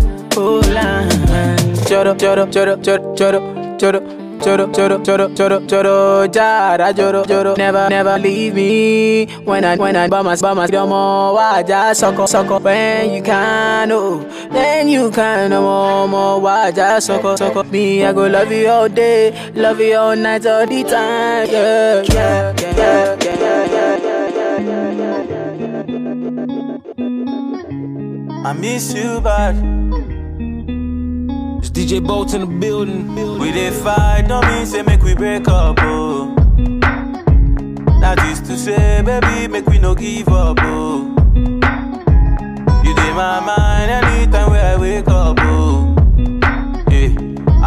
Choro 1.87 2.15
choro 2.15 2.45
choro 2.47 2.75
choro 2.81 3.13
choro 3.15 3.39
choro. 3.77 4.19
Choro, 4.39 4.67
choro, 4.71 4.97
choro, 5.03 5.27
choro, 5.35 5.59
choro, 5.67 6.25
jara, 6.31 6.93
choro, 6.93 7.25
choro. 7.25 7.57
Never, 7.57 7.89
never 7.89 8.17
leave 8.17 8.53
me 8.55 9.25
when 9.43 9.65
I, 9.65 9.75
when 9.75 9.97
I 9.97 10.07
bama, 10.07 10.33
bama, 10.41 10.65
domo, 10.71 11.35
waja, 11.35 11.93
soko, 11.93 12.25
soko. 12.25 12.57
When 12.59 13.11
you 13.15 13.21
can, 13.21 13.91
oh, 13.91 14.23
then 14.49 14.87
you 14.87 15.11
can, 15.11 15.49
no 15.49 15.61
more, 15.61 16.07
more, 16.07 16.39
waja, 16.39 17.01
soko, 17.01 17.35
soko. 17.35 17.63
Me, 17.63 18.05
I 18.05 18.13
go 18.13 18.27
love 18.27 18.49
you 18.49 18.69
all 18.69 18.87
day, 18.87 19.33
love 19.55 19.81
you 19.81 19.97
all 19.97 20.15
night, 20.15 20.45
all 20.45 20.65
the 20.65 20.83
time. 20.85 21.49
Yeah, 21.51 22.03
yeah, 22.03 22.53
yeah, 22.55 22.63
yeah, 22.77 23.17
yeah, 23.25 23.97
yeah. 28.31 28.47
I 28.47 28.53
miss 28.53 28.93
you, 28.93 29.19
bad. 29.19 29.78
It's 31.60 31.70
DJ 31.70 32.05
Bolt 32.05 32.34
in 32.34 32.41
the 32.41 32.47
building. 32.47 33.14
We 33.38 33.51
did 33.51 33.74
fight, 33.74 34.26
don't 34.30 34.45
mean 34.47 34.66
say 34.66 34.82
make 34.82 35.01
we 35.01 35.14
break 35.14 35.47
up, 35.49 35.78
oh. 35.82 36.34
That 37.99 38.18
is 38.32 38.39
to 38.47 38.57
say, 38.57 39.01
baby, 39.03 39.47
make 39.49 39.66
we 39.68 39.78
no 39.78 39.93
give 39.93 40.30
up, 40.30 40.57
oh. 40.62 41.14
You 41.36 42.95
did 42.95 43.14
my 43.14 43.41
mind 43.41 43.91
anytime 43.91 44.51
where 44.51 44.74
I 44.74 44.80
wake 44.80 45.07
up, 45.10 45.38
oh. 45.41 45.93
Yeah. 46.89 47.10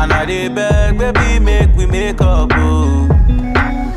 And 0.01 0.13
I 0.13 0.25
did 0.25 0.55
beg, 0.55 0.99
baby, 0.99 1.39
make 1.39 1.77
we 1.77 1.85
make 1.85 2.21
up, 2.23 2.51
oh. 2.55 3.07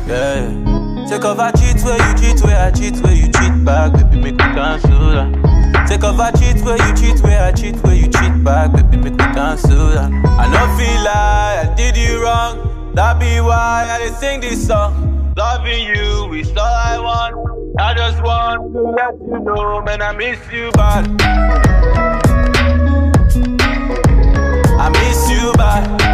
Yeah. 0.06 1.06
Take 1.08 1.24
off 1.24 1.38
I 1.38 1.52
cheat 1.52 1.82
where 1.82 1.96
you 1.96 2.18
cheat, 2.18 2.44
where 2.44 2.60
I 2.60 2.70
cheat, 2.70 2.96
where 3.02 3.14
you 3.14 3.30
cheat 3.32 3.64
back, 3.64 3.92
baby, 3.94 4.16
make 4.20 4.32
we 4.32 4.54
cancel 4.54 4.90
that. 4.90 5.40
Oh. 5.42 5.86
Take 5.88 6.04
off 6.04 6.18
I 6.18 6.32
cheat 6.32 6.62
where 6.64 6.76
you 6.76 6.94
cheat, 6.96 7.22
where 7.22 7.42
I 7.42 7.52
cheat, 7.52 7.76
where 7.76 7.94
you 7.94 8.08
cheat 8.08 8.25
back, 8.46 8.70
baby, 8.72 8.96
make 8.96 9.14
me 9.14 9.24
cancel 9.34 9.88
that. 9.88 10.10
I 10.38 10.46
no 10.54 10.62
feel 10.78 11.02
like 11.02 11.66
I 11.66 11.74
did 11.76 11.96
you 11.96 12.22
wrong, 12.22 12.92
that 12.94 13.18
be 13.18 13.40
why 13.40 13.88
I 13.90 14.08
sing 14.20 14.40
this 14.40 14.64
song. 14.68 15.34
Loving 15.36 15.82
you 15.82 16.32
is 16.32 16.50
all 16.56 16.62
I 16.62 16.96
want. 17.00 17.34
I 17.78 17.92
just 17.92 18.22
want 18.22 18.72
to 18.72 18.82
let 18.82 19.14
you 19.20 19.40
know, 19.40 19.82
man, 19.82 20.00
I 20.00 20.12
miss 20.12 20.38
you 20.52 20.70
bad. 20.72 21.20
I 24.78 24.88
miss 24.90 25.28
you 25.28 25.52
bad. 25.54 26.05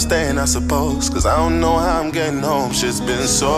I'm 0.00 0.08
staying, 0.08 0.38
I 0.38 0.46
suppose. 0.46 1.10
Cause 1.10 1.26
I 1.26 1.36
don't 1.36 1.60
know 1.60 1.76
how 1.76 2.00
I'm 2.00 2.10
getting 2.10 2.40
home. 2.40 2.72
Shit's 2.72 3.02
been 3.02 3.26
so 3.28 3.50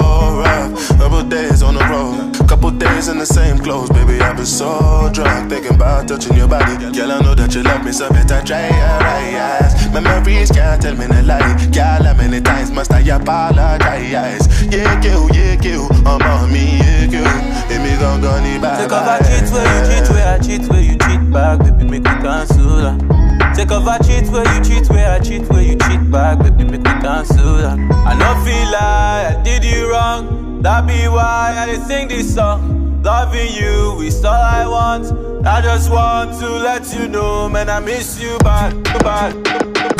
rough. 0.43 0.89
Couple 0.99 1.23
days 1.23 1.63
on 1.63 1.75
the 1.75 1.85
road. 1.87 2.35
Couple 2.49 2.73
days 2.73 3.07
in 3.07 3.19
the 3.19 3.27
same 3.27 3.59
clothes. 3.59 3.91
Baby, 3.91 4.19
I've 4.21 4.35
been 4.35 4.45
so 4.45 5.09
drunk. 5.13 5.51
Thinking 5.51 5.77
about 5.77 6.09
touching 6.09 6.37
your 6.37 6.49
body. 6.49 6.75
Girl, 6.91 7.13
I 7.13 7.21
know 7.21 7.37
that 7.37 7.55
you 7.55 7.63
love 7.63 7.85
me, 7.85 7.93
so 7.93 8.11
better 8.11 8.43
try 8.45 8.67
your 8.67 8.99
eyes. 9.07 9.93
Memories 9.95 10.51
can't 10.51 10.83
tell 10.83 10.97
me 10.97 11.07
no 11.07 11.21
lie. 11.23 11.71
Girl, 11.71 12.03
how 12.03 12.15
many 12.15 12.41
times 12.41 12.73
must 12.73 12.91
I 12.91 13.03
apologize? 13.03 14.43
Yeah, 14.67 15.01
kill, 15.01 15.31
yeah, 15.31 15.55
kill. 15.55 15.87
I'm 16.05 16.23
on 16.23 16.53
me, 16.53 16.79
yeah, 16.79 17.07
kill. 17.07 17.23
Let 17.71 17.87
me 17.87 17.95
go, 18.03 18.19
go, 18.21 18.43
need 18.43 18.61
bye. 18.61 18.83
Take 18.83 18.91
off 18.91 19.07
I 19.07 19.19
cheat 19.23 19.49
where 19.53 19.63
you 19.63 19.95
cheat, 19.95 20.11
where 20.11 20.27
I 20.27 20.39
cheat, 20.41 20.69
where 20.69 20.83
you 20.83 20.99
cheat 20.99 21.31
back, 21.31 21.61
baby, 21.61 21.85
make 21.85 22.03
me 22.03 22.11
cancel 22.19 22.83
that. 22.83 23.22
Take 23.55 23.71
off 23.71 23.87
I 23.87 23.99
cheat 23.99 24.29
where 24.31 24.45
you 24.55 24.65
cheat, 24.65 24.89
where 24.91 25.11
I 25.13 25.19
cheat, 25.21 25.49
where 25.51 25.63
you 25.63 25.77
cheat 25.77 26.11
back, 26.11 26.39
baby, 26.39 26.65
make 26.65 26.81
me 26.83 26.93
cancel 27.01 27.57
that. 27.59 27.79
I 27.79 28.15
no 28.19 28.35
feel 28.45 28.67
like 28.73 29.37
I 29.37 29.43
did 29.45 29.63
you 29.65 29.91
wrong, 29.91 30.63
that 30.63 30.87
be 30.87 31.07
why 31.09 31.55
I 31.57 31.75
sing 31.87 32.09
this 32.09 32.35
song. 32.35 33.03
Loving 33.03 33.53
you 33.53 34.01
is 34.01 34.25
all 34.25 34.33
I 34.33 34.67
want. 34.67 35.47
I 35.47 35.61
just 35.61 35.91
want 35.91 36.39
to 36.41 36.49
let 36.49 36.95
you 36.95 37.09
know, 37.09 37.49
man, 37.49 37.69
I 37.69 37.81
miss 37.81 38.21
you 38.21 38.39
bad, 38.39 38.83
bad. 39.01 39.35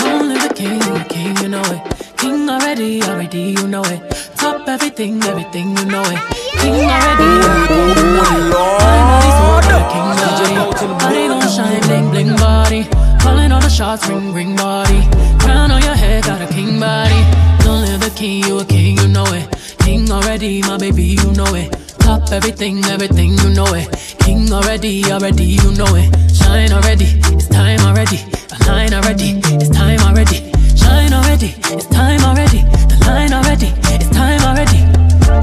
Only 0.01 0.39
the 0.39 0.55
king, 0.55 0.79
the 0.79 1.05
king, 1.09 1.37
you 1.39 1.49
know 1.49 1.63
it. 1.63 2.17
King 2.17 2.49
already, 2.49 3.03
already, 3.03 3.55
you 3.59 3.67
know 3.67 3.83
it. 3.85 4.01
Top 4.37 4.67
everything, 4.69 5.23
everything, 5.25 5.77
you 5.77 5.85
know 5.85 6.03
it. 6.03 6.21
King 6.59 6.89
already, 6.89 7.29
already, 7.45 8.01
you 8.01 8.07
know 8.15 8.33
it. 8.33 8.51
My 8.81 8.99
body's 9.11 9.37
so 9.39 9.47
good, 9.69 9.85
king 9.93 10.09
body. 10.23 11.05
Body 11.05 11.29
gon' 11.29 11.49
shine, 11.51 11.83
bling, 11.83 12.11
bling 12.11 12.37
body. 12.37 13.02
Calling 13.23 13.53
all 13.53 13.61
the 13.61 13.69
shots, 13.69 14.09
ring, 14.09 14.33
ring 14.35 14.57
body. 14.57 15.01
Crown 15.39 15.71
on 15.71 15.81
your 15.83 15.95
head, 15.95 16.25
got 16.25 16.43
a 16.43 16.53
king 16.53 16.81
body. 16.81 17.21
Don't 17.65 17.83
live 17.83 18.01
the 18.01 18.11
king, 18.17 18.43
you 18.45 18.59
a 18.59 18.65
king, 18.65 18.99
you 18.99 19.09
know 19.09 19.25
it. 19.27 19.47
King 19.79 20.11
already, 20.11 20.61
my 20.63 20.77
baby, 20.77 21.17
you 21.23 21.33
know 21.33 21.55
it. 21.55 21.71
Top 22.01 22.31
everything, 22.33 22.85
everything, 22.87 23.39
you 23.39 23.51
know 23.51 23.73
it. 23.75 23.89
King 24.19 24.53
already, 24.53 25.05
already, 25.13 25.45
you 25.45 25.71
know 25.73 25.95
it. 25.95 26.11
Shine 26.35 26.73
already, 26.73 27.07
it's 27.35 27.49
time 27.49 27.81
already. 27.81 28.17
The 28.51 28.65
line 28.67 28.93
already, 28.93 29.41
it's 29.55 29.69
time 29.71 30.01
already. 30.01 30.53
Shine 30.77 31.13
already, 31.13 31.55
it's 31.71 31.87
time 31.87 32.23
already. 32.25 32.63
The 32.91 32.99
line 33.07 33.33
already, 33.33 33.73
it's 33.95 34.11
time 34.11 34.43
already. 34.43 34.92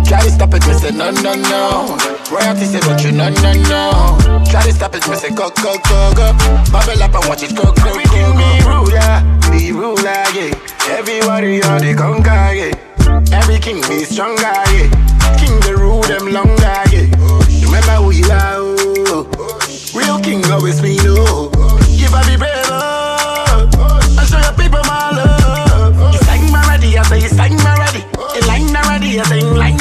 Try 0.10 0.22
to 0.26 0.32
stop 0.32 0.54
it, 0.56 0.66
me 0.68 0.74
say 0.74 0.90
no, 0.92 1.12
no, 1.12 1.34
no. 1.36 1.98
Royalty 2.34 2.66
say 2.66 2.80
don't 2.80 3.02
you, 3.04 3.12
no, 3.12 3.30
no, 3.30 3.54
no. 3.70 4.44
Try 4.50 4.64
to 4.66 4.74
stop 4.74 4.96
it, 4.96 5.08
me 5.08 5.16
say 5.16 5.30
go, 5.30 5.50
go, 5.62 5.78
go, 5.88 6.14
go. 6.18 6.34
Bubble 6.74 7.02
up 7.04 7.14
and 7.14 7.26
watch 7.30 7.44
it 7.44 7.56
go, 7.56 7.64
go, 7.78 7.94
go, 7.94 8.04
go. 8.10 8.34
Me 8.34 8.50
ruler, 8.66 9.22
be 9.54 9.72
ruler, 9.72 10.26
yeah. 10.34 10.50
Everybody 10.98 11.62
on 11.62 11.82
the 11.82 11.94
conquer, 11.96 12.54
yeah. 12.58 13.38
Every 13.38 13.60
king 13.60 13.82
be 13.88 14.04
stronger, 14.04 14.42
yeah. 14.74 14.90
King 15.38 15.60
the 15.62 15.76
rule 15.78 16.02
them 16.02 16.34
longer, 16.34 16.82
yeah. 16.90 17.06
Remember 17.64 18.02
who 18.02 18.10
you 18.12 18.26
are, 18.32 18.58
oh. 18.58 19.30
Real 19.94 20.20
king 20.20 20.44
always 20.52 20.82
be 20.82 20.98
no. 20.98 21.16
Oh. 21.54 21.78
Give 21.98 22.14
a 22.14 22.22
be 22.26 22.36
brave, 22.36 22.66
oh. 22.74 23.70
And 24.18 24.28
show 24.28 24.40
your 24.42 24.54
people 24.58 24.82
my 24.90 25.12
love. 25.14 26.14
You 26.14 26.20
sang 26.26 26.52
my 26.52 26.66
ready, 26.68 26.98
I 26.98 27.04
say 27.04 27.22
you 27.22 27.30
sang 27.30 27.56
my 27.58 27.78
ready. 27.78 28.02
You 28.34 28.42
line 28.48 28.76
already, 28.76 29.20
say 29.24 29.42
oh, 29.42 29.54
you 29.54 29.58
line 29.58 29.78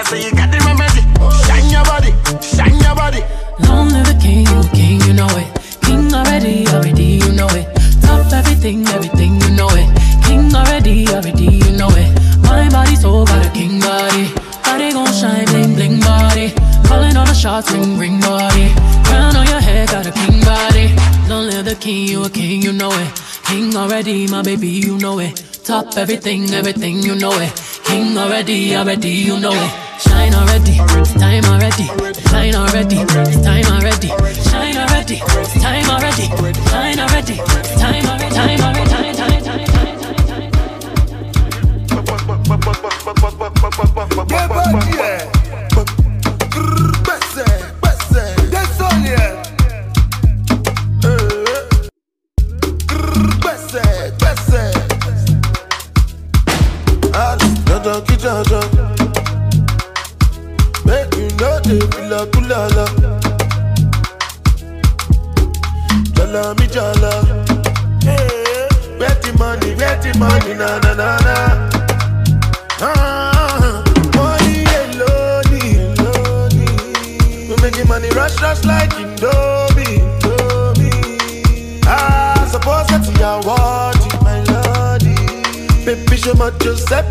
I 0.00 0.02
say 0.04 0.24
you 0.24 0.32
got 0.32 0.48
the 0.48 0.56
remedy. 0.64 1.04
Shine 1.44 1.68
your 1.68 1.84
body, 1.84 2.16
shine 2.40 2.80
your 2.80 2.96
body. 2.96 3.20
Long 3.68 3.92
live 3.92 4.08
the 4.08 4.16
king, 4.16 4.48
you 4.48 4.64
king, 4.72 4.96
you 5.04 5.12
know 5.12 5.28
it. 5.36 5.52
King 5.84 6.08
already, 6.14 6.66
already, 6.68 7.20
you 7.20 7.32
know 7.36 7.48
it. 7.52 7.68
Top 8.00 8.32
everything, 8.32 8.86
everything, 8.88 9.38
you 9.42 9.50
know 9.50 9.68
it. 9.76 9.88
King 10.24 10.48
already, 10.56 11.06
already, 11.08 11.52
you 11.52 11.76
know 11.76 11.92
it. 11.92 12.08
My 12.40 12.70
body 12.70 12.96
so 12.96 13.26
got 13.26 13.44
a 13.44 13.50
king 13.50 13.78
body. 13.78 14.32
Body 14.64 14.92
gon' 14.96 15.12
shine, 15.12 15.44
bling, 15.52 15.74
bling 15.74 16.00
body. 16.00 16.54
Calling 16.88 17.14
all 17.18 17.26
the 17.26 17.34
shots, 17.34 17.70
ring, 17.70 17.98
ring 17.98 18.20
body. 18.20 18.72
Crown 19.04 19.36
on 19.36 19.46
your 19.52 19.60
head, 19.60 19.88
got 19.90 20.06
a 20.06 20.12
king 20.12 20.40
body. 20.40 20.96
Long 21.28 21.44
live 21.44 21.66
the 21.66 21.76
king, 21.76 22.08
you 22.08 22.24
a 22.24 22.30
king, 22.30 22.62
you 22.62 22.72
know 22.72 22.90
it. 22.90 23.10
King 23.44 23.76
already, 23.76 24.26
my 24.28 24.40
baby, 24.40 24.68
you 24.68 24.96
know 24.96 25.18
it. 25.18 25.49
Top 25.70 25.96
everything, 25.96 26.50
everything, 26.52 26.96
you 27.00 27.14
know 27.14 27.30
it. 27.40 27.52
King 27.84 28.18
already, 28.18 28.74
already, 28.74 29.10
you 29.10 29.38
know 29.38 29.52
it. 29.52 29.70
Shine 30.02 30.34
already, 30.34 30.76
time 31.22 31.44
already. 31.44 31.86
Shine 32.28 32.54
already, 32.56 32.96
time 33.46 33.66
already. 33.74 34.08
Shine 34.50 34.76
already, 34.82 35.18
time 35.62 35.90
already. 35.94 36.26
Shine 36.80 36.98
already, 36.98 37.36
time 37.36 38.08
already. 38.08 38.34
Time 38.34 38.60
already, 38.60 38.90
time, 38.90 39.14
time, 39.14 39.42
time, 39.44 39.64
time. 39.64 40.70
Gbèsè, 47.04 47.46
gbèsè, 47.80 48.24
désòlì 48.52 49.10
ẹ̀. 49.10 49.30
Gbèsè, 49.30 49.39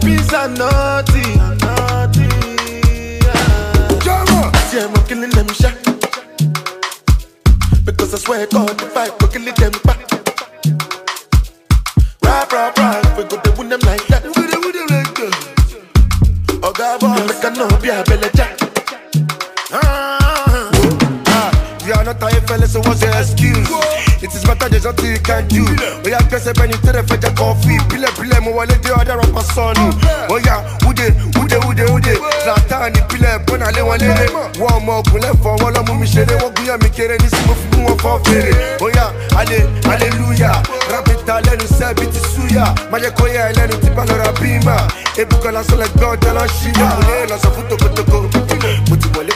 Giuseppe's 0.02 0.34
a 0.34 0.48
naughty, 0.48 1.22
a 1.40 1.56
naughty. 1.56 2.28
Jama, 4.04 4.52
see 4.68 4.80
I'm 4.80 4.94
killing 5.08 5.30
them 5.32 5.48
shot. 5.50 5.76
Because 7.86 8.14
I 8.14 8.18
swear 8.18 8.48
God, 8.48 8.82
if 8.82 8.96
I 8.96 9.08
go 9.18 9.28
killing 9.28 9.54
them 9.56 9.72
back. 9.84 10.00
Rap, 12.24 12.52
rap, 12.52 12.78
rap, 12.78 13.18
we 13.18 13.24
go 13.26 13.40
to 13.40 13.52
win 13.58 13.70
them 13.70 13.80
like 13.82 14.06
that. 14.08 14.24
We 14.24 14.32
go 14.34 14.48
to 14.48 14.60
win 14.60 14.72
them 14.74 14.88
like 14.90 15.16
that. 15.16 16.60
Oh 16.64 16.74
God, 16.74 17.00
boy, 17.00 17.26
make 17.26 17.44
a 17.44 17.50
no 17.52 17.68
be 17.82 17.90
a 17.90 18.04
belly 18.04 18.30
jack. 18.36 18.58
Ah, 19.72 20.72
Ah, 21.28 21.86
you 21.86 21.94
are 21.94 22.04
not 22.04 22.22
a 22.22 22.42
fella, 22.48 22.68
so 22.68 22.80
what's 22.82 23.02
your 23.02 23.12
excuse? 23.18 23.70
It 24.22 24.34
is 24.34 24.46
matter 24.46 24.70
there's 24.70 24.84
nothing 24.86 25.12
you 25.12 25.20
can 25.20 25.48
do. 25.48 25.66
Oh 26.12 26.26
guess 26.30 26.46
when 26.58 26.72
you 26.72 26.78
tell 26.82 26.94
the 26.94 27.04
fed 27.06 27.22
coffee, 27.38 27.78
pile 27.86 28.10
pile 28.18 28.42
mo 28.42 28.66
de 28.66 28.90
other 28.98 29.18
rapper 29.18 29.46
son. 29.54 29.76
Oh 30.30 30.42
yeah, 30.42 30.66
ude 30.90 31.14
ude 31.38 31.58
ude 31.70 31.86
ude. 31.86 32.14
Zlatan 32.42 32.94
pile 33.10 33.38
bona 33.46 33.70
le 33.72 33.82
wọn 33.86 33.98
lere. 34.02 34.26
Wọ́n 34.58 34.74
ọmọ 34.78 34.92
ọkùnrin 35.02 35.36
fọ 35.44 35.50
wọn 35.62 35.74
lọ́mú 35.76 35.94
mi 36.00 36.08
ṣeré, 36.08 36.36
wọ́n 36.42 36.82
mi 36.84 36.90
kéré 36.90 37.16
ní 37.22 37.30
sí 37.30 37.42
mo 37.48 37.54
fi 37.54 37.78
mú 37.78 37.88
wọn 37.88 37.98
fọ́ 38.02 38.14
fèrè. 38.26 38.54
Oh 38.82 38.90
yeah, 38.96 39.12
ale 39.40 39.58
hallelujah. 39.86 40.58
Rábìtà 40.92 41.42
lẹ́nu 41.46 41.66
sẹ́bi 41.78 42.06
ti 42.14 42.20
súyà. 42.34 42.66
Májẹ̀ 42.92 43.12
kó 43.18 43.26
yẹ 43.28 43.42
ẹlẹ́nu 43.52 43.76
tí 43.82 43.90
bá 43.96 44.04
lọ́ra 44.10 44.32
bímà. 44.42 44.76
Ebùkọ́ 45.22 45.52
lásán 45.56 45.78
lẹ 45.82 45.88
gbọ́ 45.96 46.08
ọjọ́ 46.16 46.32
lọ 46.38 46.44
ṣíyà. 46.58 46.88
Mo 46.96 47.02
lè 47.10 47.26
lọ 47.32 47.38
sọ 47.44 47.50
fún 47.56 47.66
tokotoko. 47.70 48.18
Mo 48.90 48.96
ti 48.98 49.08
wọlé 49.14 49.34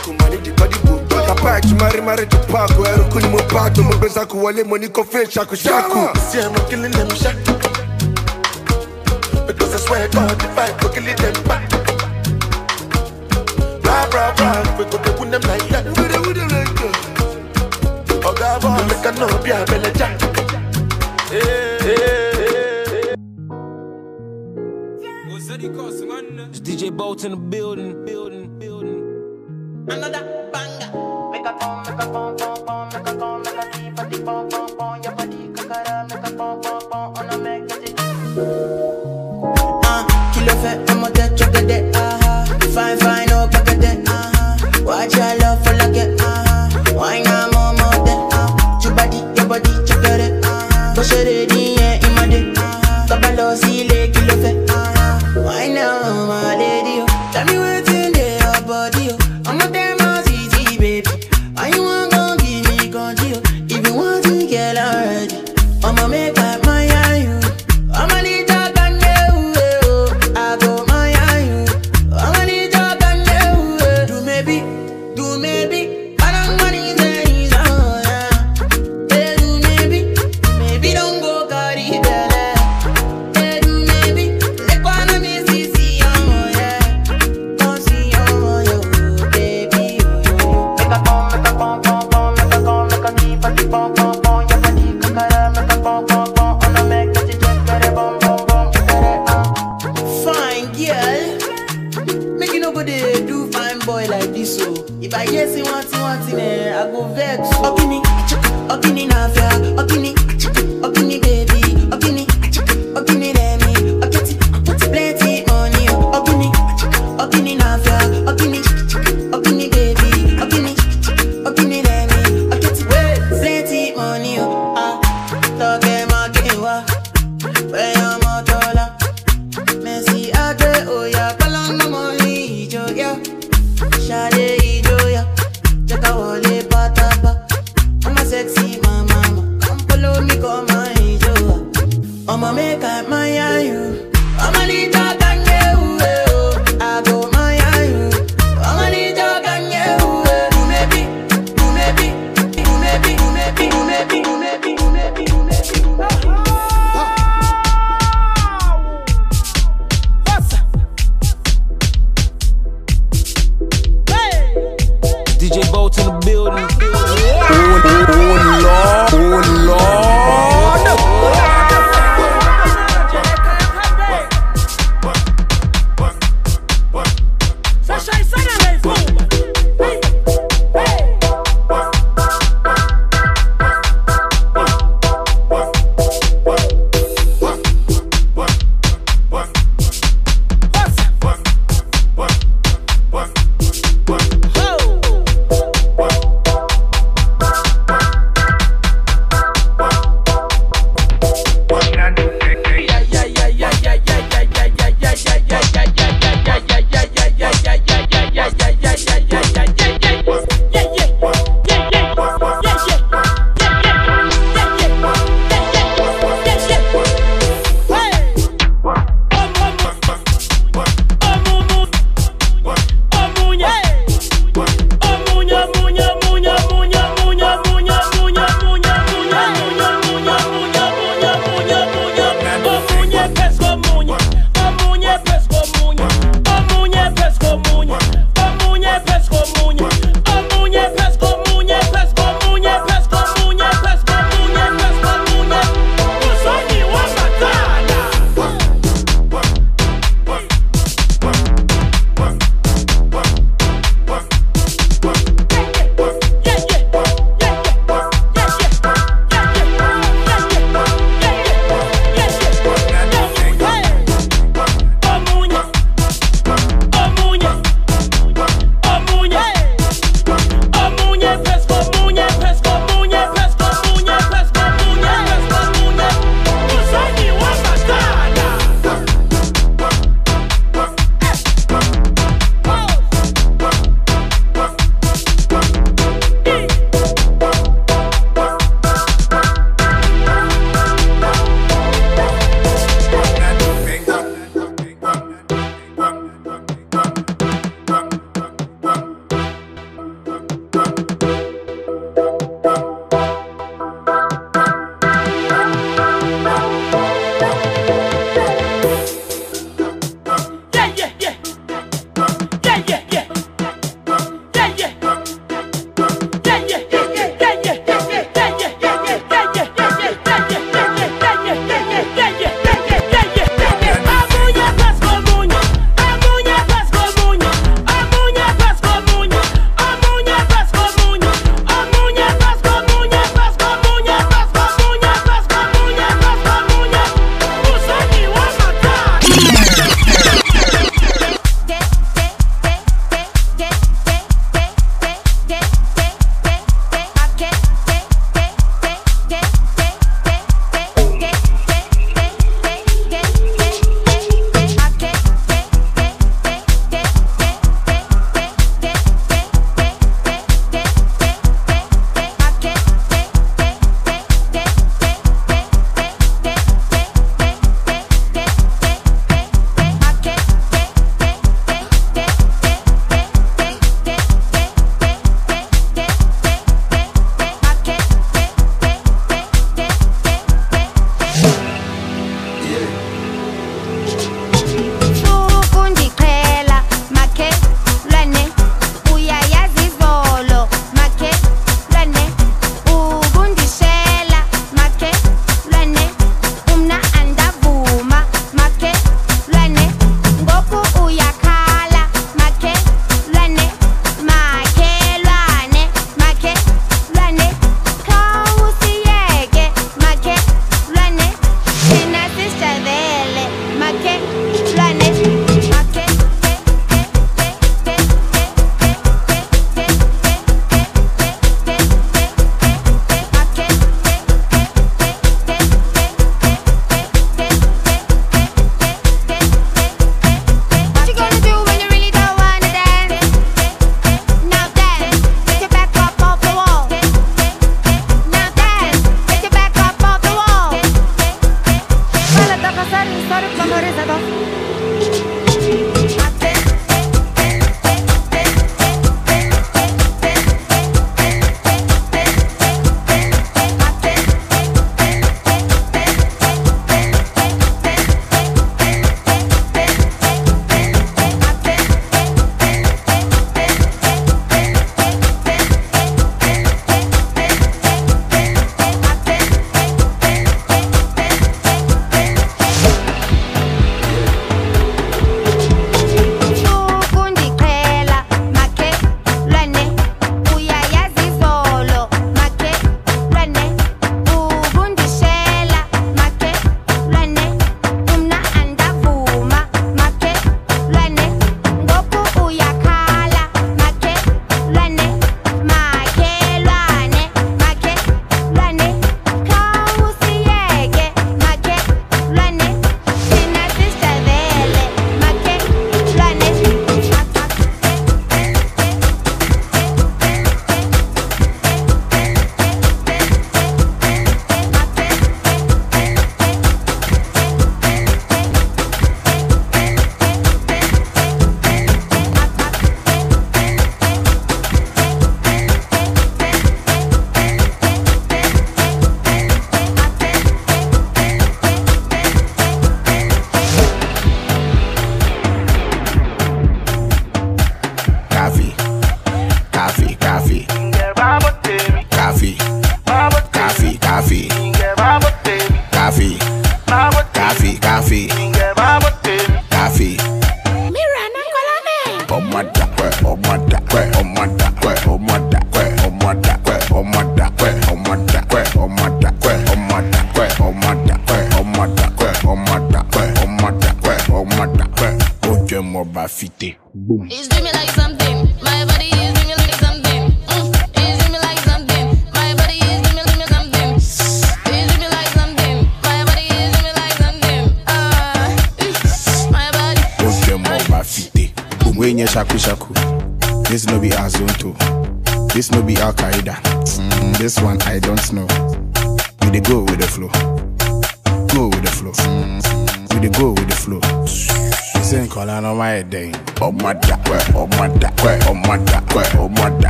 dìkọ́ 1.44 1.60
dìbò. 1.60 1.60
Kapa 1.60 1.60
ẹ̀jú 1.60 1.76
máa 1.80 1.90
rí 1.94 2.02
máa 2.02 2.16
rí 2.16 2.26
tó 2.32 2.38
paako. 2.52 2.84
Ẹrù 2.92 3.04
kú 3.12 3.20
ni 3.20 3.28
mo 3.30 3.38
bá 3.54 3.70
tó. 3.76 3.82
Mo 3.84 3.92
gbé 4.00 4.10
sáku 4.10 4.38
wọlé, 4.44 4.64
mo 4.70 4.78
ní 4.78 4.88
kó 4.88 5.04
fẹ́ 5.04 5.26
ṣàkóṣàkó. 5.34 6.02
See 6.32 6.40
I'm 6.42 6.54
killing 6.70 6.92
them 6.92 7.10
shot. 7.16 7.36
Because 9.48 9.74
I 9.76 9.78
swear 9.86 10.08
God, 10.08 10.44
if 10.44 10.58
I 10.58 10.72
go 10.82 10.90
killing 10.90 11.16
them 11.18 11.44
back. 11.48 11.70
We 14.78 14.86
go 14.86 14.98
to 14.98 15.12
win 15.20 15.32
them 15.32 15.42
like 15.42 15.68
that. 15.70 15.86
We 15.86 16.08
go 16.12 16.22
win 16.22 16.34
them 16.38 16.50
like 16.50 16.74
that. 16.80 16.96
Oh 18.26 18.34
God, 18.34 18.62
boy, 18.62 18.84
make 18.90 19.06
a 19.06 19.12
no 19.20 19.28
be 19.44 19.52
a 19.52 19.66
belly 19.66 19.92
jack. 20.00 20.20
It's 26.50 26.60
DJ 26.60 26.96
Bolt 26.96 27.24
in 27.26 27.32
the 27.32 27.38
building, 27.38 28.06
building, 28.06 28.60
building. 28.60 29.02
Another 29.90 30.50
banger. 30.52 30.73
Make 31.44 31.52
a 31.52 31.68
make 31.84 32.00
a 32.00 32.08
make 32.08 32.40
a 32.48 32.56
make 32.94 33.08
a 33.08 34.00
a. 34.32 35.00
Your 35.04 35.12
body 35.12 35.50
kakara, 35.52 36.08
make 36.08 36.24
a. 36.24 36.42
On 36.42 37.30
a 37.30 37.38
make 37.38 37.70
it. 37.70 38.00
Ah, 39.84 40.08
kilo 40.34 40.54
fe, 40.62 40.72
I'm 40.88 41.04
a 41.04 41.12
dead 41.12 41.38
chocolate 41.38 41.68
day. 41.68 41.92
Ah, 41.96 42.46
fine, 42.74 42.98
fine, 42.98 43.30
oh 43.32 43.50
kakate. 43.52 44.06
Ah, 44.08 44.58
watch 44.86 45.16
your 45.16 45.36
love 45.40 45.62
for 45.66 45.74
like 45.74 45.98
it. 45.98 46.16
Ah, 46.22 46.70
wine 46.96 47.28
I'm 47.28 47.54
on 47.54 47.76
more 47.76 48.06
than. 48.06 48.20
Ah, 48.32 48.80
your 48.82 48.96
body, 48.96 49.18
your 49.36 49.46
body, 49.46 49.86
chocolate. 49.86 50.40
Ah, 50.46 50.94
push 50.96 51.12
it 51.12 51.28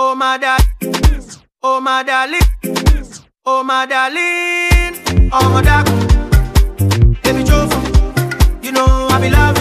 Oh 0.00 0.14
my 0.14 0.36
darling, 0.38 0.70
oh 1.64 1.80
my 1.80 2.02
darling, 2.02 2.40
oh 3.44 3.62
my 3.64 3.86
darling, 3.86 5.30
oh, 5.32 7.14
baby 7.22 7.44
Joseph, 7.44 8.64
you 8.64 8.72
know 8.72 9.08
I 9.10 9.20
be 9.20 9.30
loving. 9.30 9.57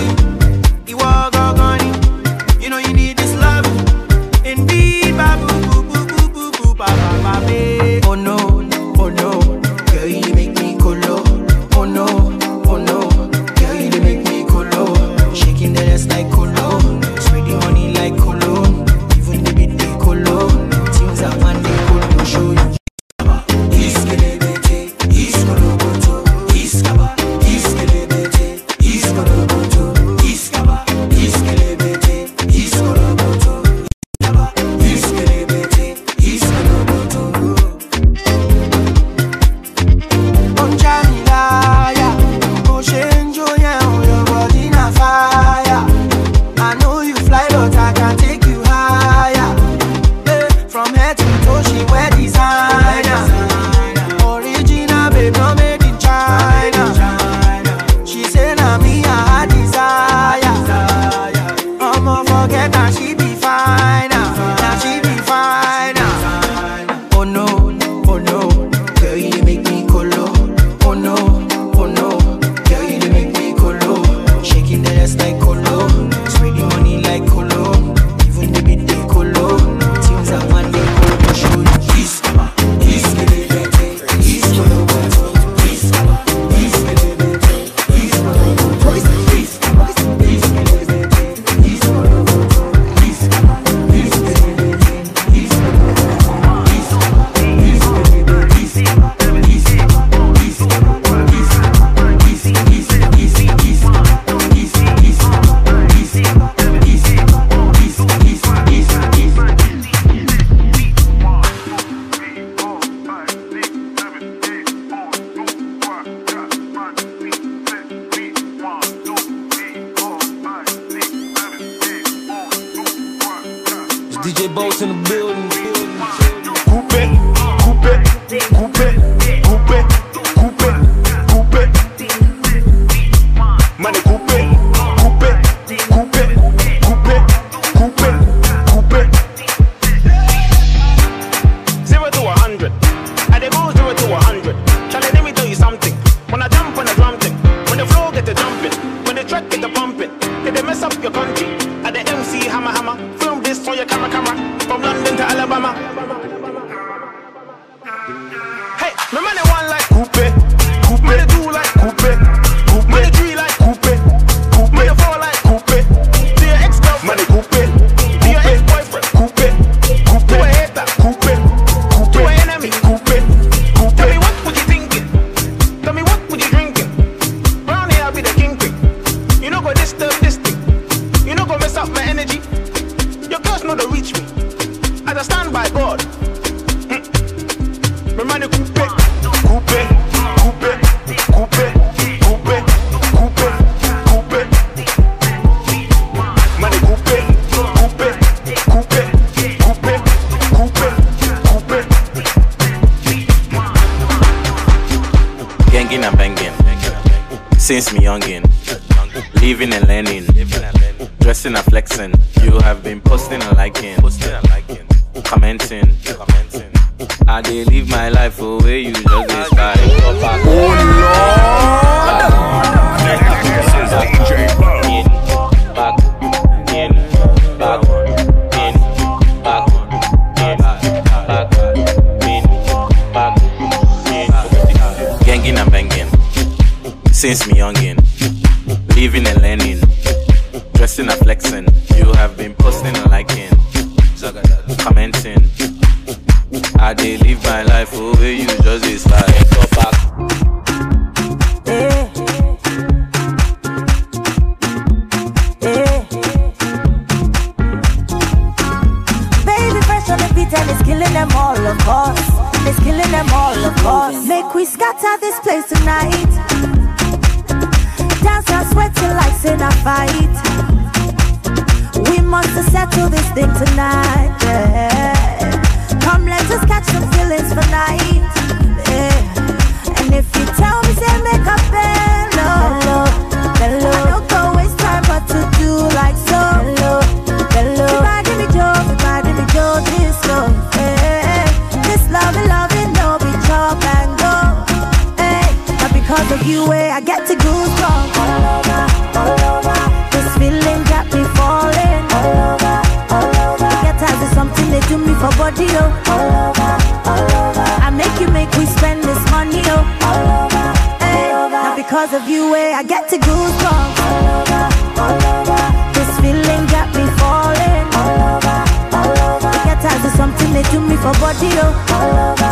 to 320.71 320.79
me 320.81 320.95
for 320.97 321.13
body, 321.19 321.49
oh. 321.53 322.46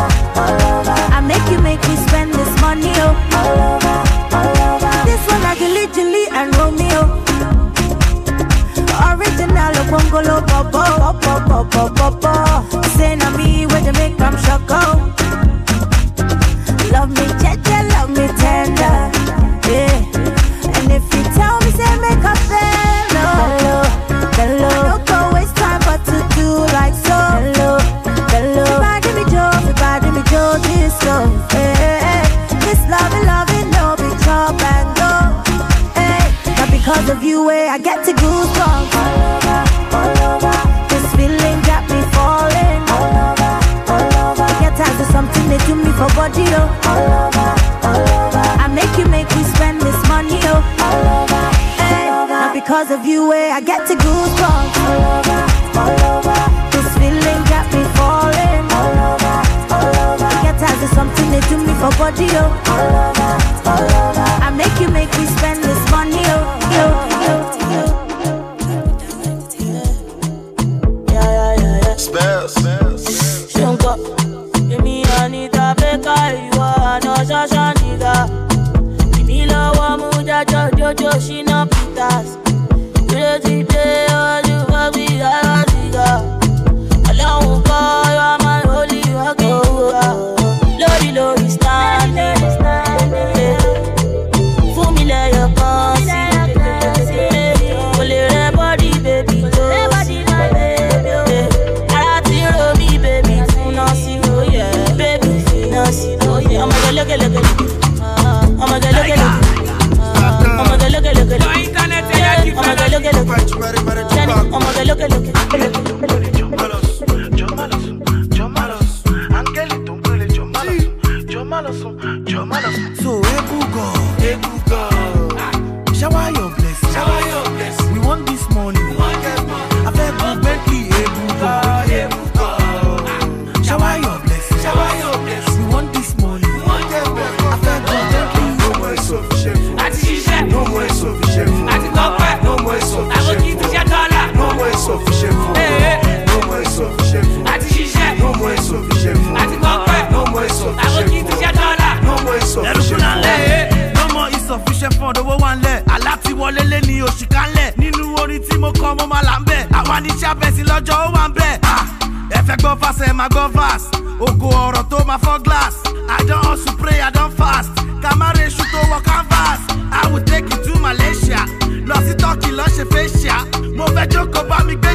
lọ 171.89 171.95
sí 172.07 172.13
tọ́kì 172.21 172.49
lọ́ 172.57 172.67
ṣe 172.75 172.83
fẹ́ 172.93 173.07
ṣíà 173.17 173.37
mo 173.77 173.85
fẹ́ 173.95 174.05
jókòó 174.11 174.43
bá 174.49 174.57
mi 174.67 174.75
gbé 174.75 174.91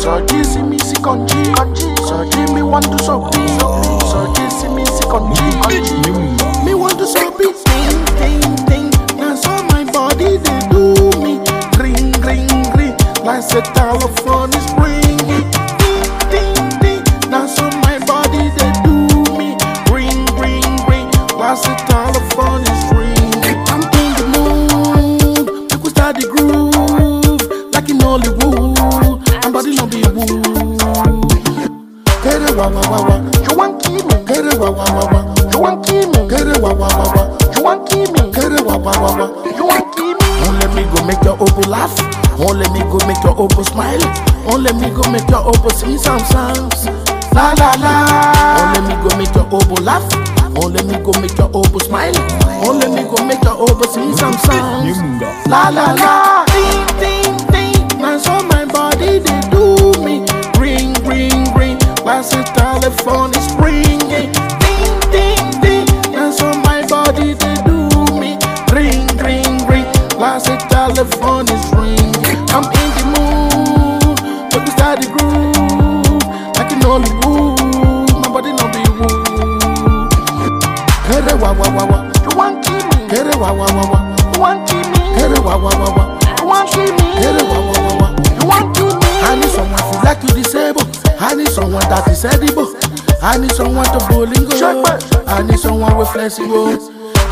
Sorgisi 0.00 0.62
music 0.62 1.06
on 1.06 1.26
G. 1.26 1.34
Give 2.30 2.54
me 2.54 2.62
one 2.62 2.82
to 2.82 2.98
so 3.04 3.20
be 3.30 3.38
Sorgisi 4.10 4.68
music 4.74 5.12
on 5.12 5.34
G. 5.34 5.40
Me 6.64 6.74
want 6.74 6.98
to 6.98 7.06
so 7.06 7.30
be 7.36 7.52
Ding 7.66 8.54
ding 8.66 8.66
ding, 8.66 8.90
Now 9.18 9.34
so 9.34 9.50
my 9.70 9.84
body 9.92 10.36
they 10.38 10.60
do 10.70 10.94
me. 11.20 11.40
Ring 11.78 12.12
ring 12.22 12.48
ring. 12.76 12.96
Like 13.24 13.44
a 13.52 13.62
telephone 13.74 14.50
is 14.54 14.66
ringing. 14.74 14.85
laugh. 49.86 50.02
Oh, 50.58 50.66
let 50.66 50.84
me 50.86 50.98
go 50.98 51.12
make 51.20 51.38
your 51.38 51.48
oboe 51.54 51.78
smile. 51.78 52.12
Oh, 52.66 52.74
let 52.74 52.90
me 52.90 53.04
go 53.08 53.24
make 53.24 53.42
your 53.44 53.54
oboe 53.54 53.86
sing 53.86 54.16
some 54.16 54.34
songs. 54.44 54.98
La 55.46 55.68
la 55.70 55.94
la. 55.94 56.44
Ding, 56.50 56.86
ding, 56.98 57.36
ding. 57.54 58.00
Now 58.02 58.18
so 58.18 58.42
my 58.50 58.64
body, 58.64 59.20
they 59.20 59.40
do 59.54 59.92
me. 60.02 60.26
Ring, 60.58 60.92
ring, 61.06 61.38
ring. 61.54 61.78
Why 62.02 62.20
the 62.22 62.42
telephone 62.58 63.30
is 63.38 63.46
wa 83.52 83.66
wa 83.66 83.66
wa 83.74 83.84
wa. 83.90 83.98
Want 84.38 84.68
to 84.68 84.76
me? 84.76 85.02
Wa 85.44 85.56
wa 85.56 85.70
wa 85.70 85.88
wa. 85.96 86.04
Want 86.44 86.70
to 86.72 86.80
me? 86.80 87.06
Wa 87.50 87.58
wa 87.60 87.74
wa 87.84 87.92
wa. 88.00 88.08
Want 88.46 88.74
to 88.76 88.84
me? 88.84 89.10
I 89.22 89.34
need 89.40 89.50
someone 89.50 89.78
to 89.78 89.98
like 90.04 90.20
to 90.20 90.28
disable. 90.34 90.82
I 91.18 91.34
need 91.34 91.48
someone 91.48 91.82
that 91.88 92.06
is 92.08 92.24
edible. 92.24 92.74
I 93.22 93.38
need 93.38 93.52
someone 93.52 93.86
to 93.86 93.98
bowling 94.08 94.44
go. 94.48 94.84
I 95.26 95.42
need 95.42 95.58
someone 95.58 95.96
with 95.96 96.08
flexible. 96.10 96.78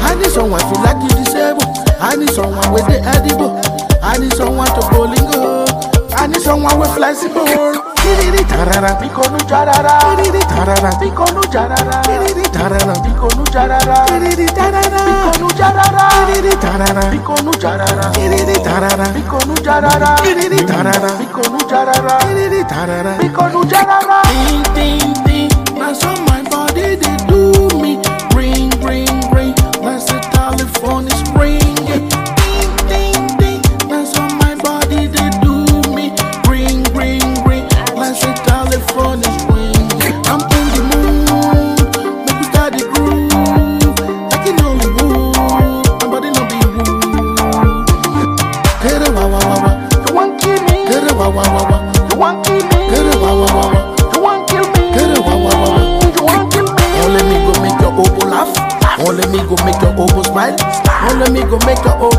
I 0.00 0.14
need 0.14 0.30
someone 0.30 0.60
to 0.60 0.80
like 0.80 0.98
to 1.00 1.14
disable. 1.16 1.62
I 2.00 2.16
need 2.16 2.30
someone 2.30 2.72
with 2.72 2.86
the 2.86 3.00
edible. 3.04 3.60
I 4.02 4.18
need 4.18 4.32
someone 4.34 4.66
to 4.68 4.82
bowling 4.90 5.30
go. 5.30 5.64
I 6.16 6.26
need 6.26 6.40
someone 6.42 6.78
with 6.80 6.92
flexible. 6.94 7.93
Tiriri 8.04 8.44
tarara 8.44 8.94
pico 8.96 9.22
nu 9.30 9.38
charara. 9.48 9.96
Tiriri 10.16 10.44
tarara 10.44 10.90
pico 10.98 11.24
nu 11.32 11.40
charara. 11.52 12.00
Tiriri 12.00 12.50
tarara 12.50 12.92
pico 13.00 13.28
nu 13.34 13.42
charara. 13.44 14.04
Tiriri 14.04 14.44
tarara 14.52 15.00
pico 15.08 15.32
nu 15.40 15.48
charara. 15.56 16.08
Tiriri 16.26 16.58
tarara 16.58 17.08
pico 17.08 17.34
nu 17.42 17.50
charara. 17.52 18.10
Tiriri 18.10 18.60
tarara 18.60 19.06
pico 19.08 19.38
nu 19.46 19.54
charara. 19.54 20.14
Tiriri 20.22 20.64
tarara 20.64 21.10
pico 21.18 21.40
nu 21.50 21.58
charara. 21.66 22.16
Tiriri 22.18 22.64
tarara 22.66 23.12
pico 23.18 23.46
nu 23.48 23.64
charara. 23.64 24.20
Ting 24.28 24.62
ting 24.74 25.14
ting. 25.24 25.33
gon' 61.58 61.66
make 61.66 61.78
her 61.78 61.96
own. 62.00 62.13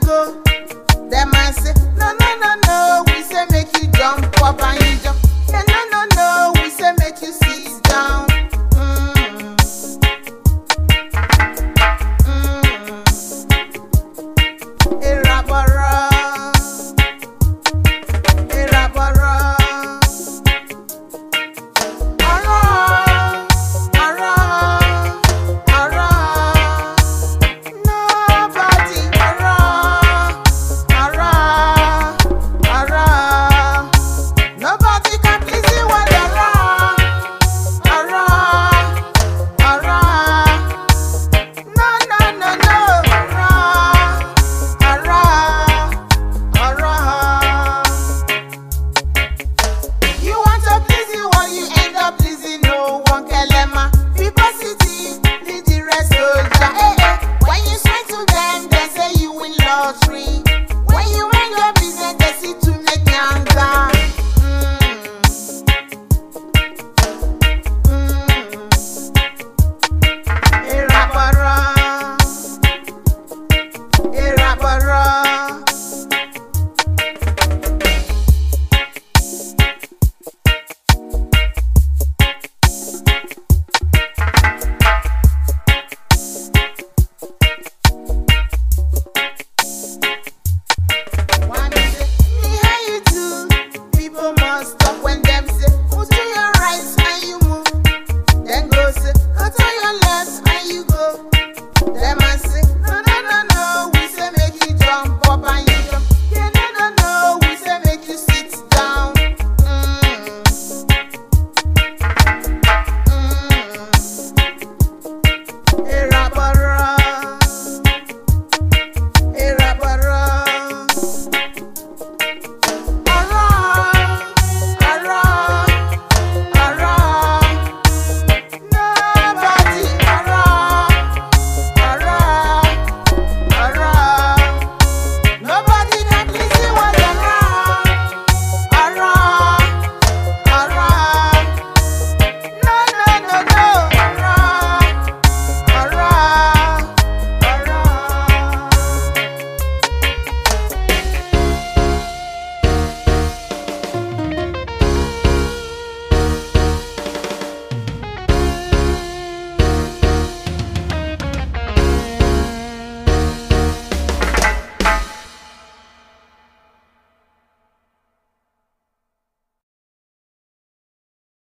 go. 0.00 0.42
that 1.10 1.28
man 1.32 1.52
say, 1.54 1.74
no, 1.96 2.12
no, 2.20 2.30
no, 2.42 2.50
no. 2.66 3.04
We 3.06 3.22
say 3.22 3.46
make 3.50 3.70
you 3.80 3.88
jump 3.92 4.24
up 4.42 4.62
and 4.62 4.87